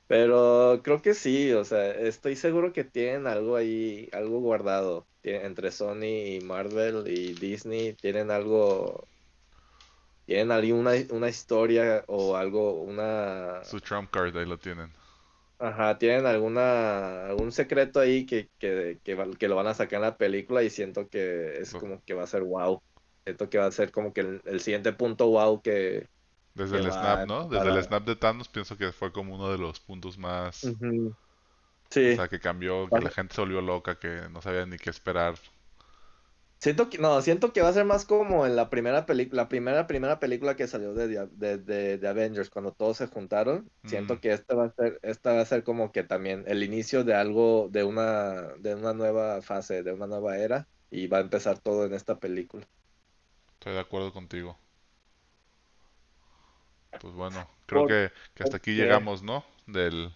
Pero 0.08 0.82
creo 0.84 1.02
que 1.02 1.14
sí, 1.14 1.52
o 1.54 1.66
sea, 1.66 1.92
estoy 1.92 2.36
seguro 2.38 2.72
que 2.74 2.84
tienen 2.86 3.28
algo 3.28 3.56
ahí, 3.58 4.10
algo 4.14 4.40
guardado. 4.40 5.08
Tienen- 5.22 5.46
entre 5.48 5.72
Sony 5.72 6.36
y 6.38 6.42
Marvel 6.42 7.08
y 7.08 7.36
Disney 7.36 7.94
tienen 7.96 8.32
algo, 8.32 9.10
tienen 10.26 10.52
ahí 10.52 10.72
una, 10.72 10.92
una 11.12 11.30
historia 11.30 12.04
o 12.08 12.36
algo, 12.36 12.82
una, 12.84 13.62
Su 13.62 13.80
trump 13.80 14.10
card, 14.10 14.36
ahí 14.36 14.46
lo 14.48 14.58
tienen. 14.58 14.92
Ajá, 15.60 15.98
tienen 15.98 16.28
alguna, 16.28 17.26
algún 17.26 17.52
secreto 17.52 18.00
ahí 18.00 18.28
que, 18.28 18.50
que, 18.60 19.00
que, 19.04 19.18
que 19.40 19.48
lo 19.48 19.56
van 19.56 19.66
a 19.68 19.74
sacar 19.74 19.98
en 19.98 20.02
la 20.04 20.18
película 20.18 20.62
y 20.62 20.70
siento 20.70 21.10
que 21.10 21.60
es 21.60 21.74
como 21.74 22.04
que 22.04 22.14
va 22.14 22.24
a 22.24 22.28
ser 22.28 22.44
wow. 22.44 22.80
Siento 23.26 23.50
que 23.50 23.58
va 23.58 23.66
a 23.66 23.72
ser 23.72 23.92
como 23.92 24.14
que 24.14 24.22
el, 24.22 24.42
el 24.46 24.60
siguiente 24.60 24.94
punto 24.94 25.28
wow 25.30 25.62
que... 25.62 26.08
Desde 26.58 26.78
el 26.78 26.92
snap, 26.92 27.28
¿no? 27.28 27.48
Desde 27.48 27.70
el 27.70 27.84
snap 27.84 28.04
de 28.04 28.16
Thanos 28.16 28.48
pienso 28.48 28.78
que 28.78 28.92
fue 28.92 29.12
como 29.12 29.36
uno 29.36 29.50
de 29.52 29.58
los 29.58 29.80
puntos 29.80 30.18
más, 30.18 30.64
Ujú. 30.64 31.16
O 31.90 32.16
sea, 32.16 32.28
que 32.28 32.40
cambió, 32.40 32.90
que 32.90 33.00
la 33.00 33.10
gente 33.10 33.34
se 33.34 33.42
volvió 33.42 33.62
loca, 33.62 33.98
que 33.98 34.28
no 34.30 34.42
sabía 34.42 34.66
ni 34.66 34.78
qué 34.78 34.90
esperar. 34.90 35.36
Siento 36.60 36.90
que, 36.90 36.98
no, 36.98 37.22
siento 37.22 37.54
que 37.54 37.62
va 37.62 37.70
a 37.70 37.74
ser 37.74 37.86
más 37.86 38.06
como 38.06 38.46
en 38.46 38.56
la 38.56 38.70
primera 38.70 39.06
película, 39.06 39.44
la 39.44 39.50
primera, 39.50 39.88
primera 39.88 40.20
película 40.20 40.56
que 40.56 40.68
salió 40.68 40.94
de, 40.94 41.08
de, 41.08 41.98
de, 41.98 42.08
Avengers, 42.08 42.50
cuando 42.50 42.74
todos 42.74 42.98
se 42.98 43.08
juntaron. 43.08 43.70
Siento 43.86 44.20
que 44.20 44.34
esta 44.34 44.56
va 44.56 44.66
a 44.66 44.74
ser, 44.74 45.00
esta 45.04 45.34
va 45.34 45.42
a 45.42 45.46
ser 45.46 45.64
como 45.64 45.92
que 45.92 46.04
también 46.04 46.44
el 46.48 46.64
inicio 46.64 47.04
de 47.04 47.14
algo, 47.14 47.70
de 47.72 47.84
una, 47.84 48.54
de 48.60 48.76
una 48.76 48.94
nueva 48.94 49.42
fase, 49.42 49.84
de 49.84 49.94
una 49.94 50.08
nueva 50.08 50.38
era, 50.38 50.68
y 50.90 51.08
va 51.08 51.20
a 51.20 51.22
empezar 51.22 51.60
todo 51.60 51.86
en 51.86 51.94
esta 51.94 52.20
película. 52.20 52.68
Estoy 53.54 53.74
de 53.74 53.80
acuerdo 53.80 54.12
contigo. 54.12 54.58
Pues 57.00 57.14
bueno, 57.14 57.48
creo 57.66 57.88
que, 57.88 58.12
hasta 58.40 58.58
aquí 58.58 58.74
llegamos, 58.74 59.24
¿no? 59.24 59.44
Del, 59.66 60.14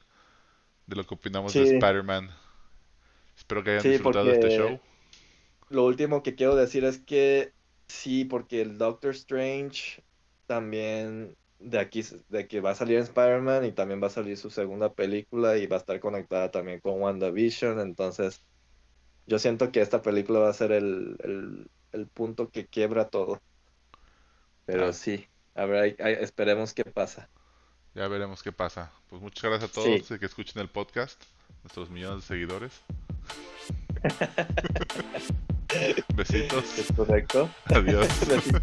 de 0.88 0.96
lo 0.96 1.06
que 1.06 1.16
opinamos 1.16 1.54
de 1.54 1.64
Spider-Man. 1.64 2.30
Espero 3.38 3.64
que 3.64 3.72
hayan 3.72 3.84
disfrutado 3.84 4.32
este 4.32 4.58
show 4.58 4.80
lo 5.72 5.86
último 5.86 6.22
que 6.22 6.36
quiero 6.36 6.56
decir 6.56 6.84
es 6.84 7.00
que 7.00 7.54
sí, 7.88 8.26
porque 8.26 8.62
el 8.62 8.78
Doctor 8.78 9.12
Strange 9.12 10.04
también 10.46 11.36
de 11.60 11.80
aquí 11.80 12.04
de 12.30 12.48
que 12.48 12.60
va 12.60 12.72
a 12.72 12.76
salir 12.76 12.98
en 12.98 13.04
Spider-Man 13.04 13.66
y 13.66 13.72
también 13.72 14.02
va 14.02 14.08
a 14.08 14.12
salir 14.12 14.38
su 14.38 14.50
segunda 14.50 14.94
película 14.94 15.58
y 15.58 15.68
va 15.68 15.78
a 15.78 15.80
estar 15.80 16.00
conectada 16.00 16.52
también 16.52 16.82
con 16.82 17.02
WandaVision, 17.02 17.80
entonces 17.80 18.44
yo 19.28 19.40
siento 19.40 19.72
que 19.72 19.82
esta 19.82 20.02
película 20.02 20.40
va 20.40 20.50
a 20.50 20.54
ser 20.54 20.72
el, 20.74 21.70
punto 22.14 22.50
que 22.50 22.66
quiebra 22.66 23.10
todo. 23.10 23.42
Pero 24.66 24.88
ah. 24.88 24.94
sí, 24.94 25.28
a 25.56 25.66
ver, 25.66 25.96
esperemos 26.00 26.74
qué 26.74 26.86
pasa. 26.86 27.28
Ya 27.94 28.08
veremos 28.08 28.42
qué 28.42 28.52
pasa. 28.52 28.92
Pues 29.10 29.22
muchas 29.22 29.44
gracias 29.44 29.70
a 29.70 29.74
todos 29.74 30.08
que 30.08 30.26
escuchen 30.26 30.62
el 30.62 30.70
podcast, 30.70 31.22
nuestros 31.64 31.90
millones 31.90 32.22
de 32.22 32.28
seguidores. 32.28 32.82
Besitos. 36.16 36.78
Es 36.78 36.92
correcto. 36.96 37.50
Adiós. 37.66 38.08
Besitos. 38.28 38.62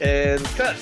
And 0.00 0.40
cut. 0.56 0.76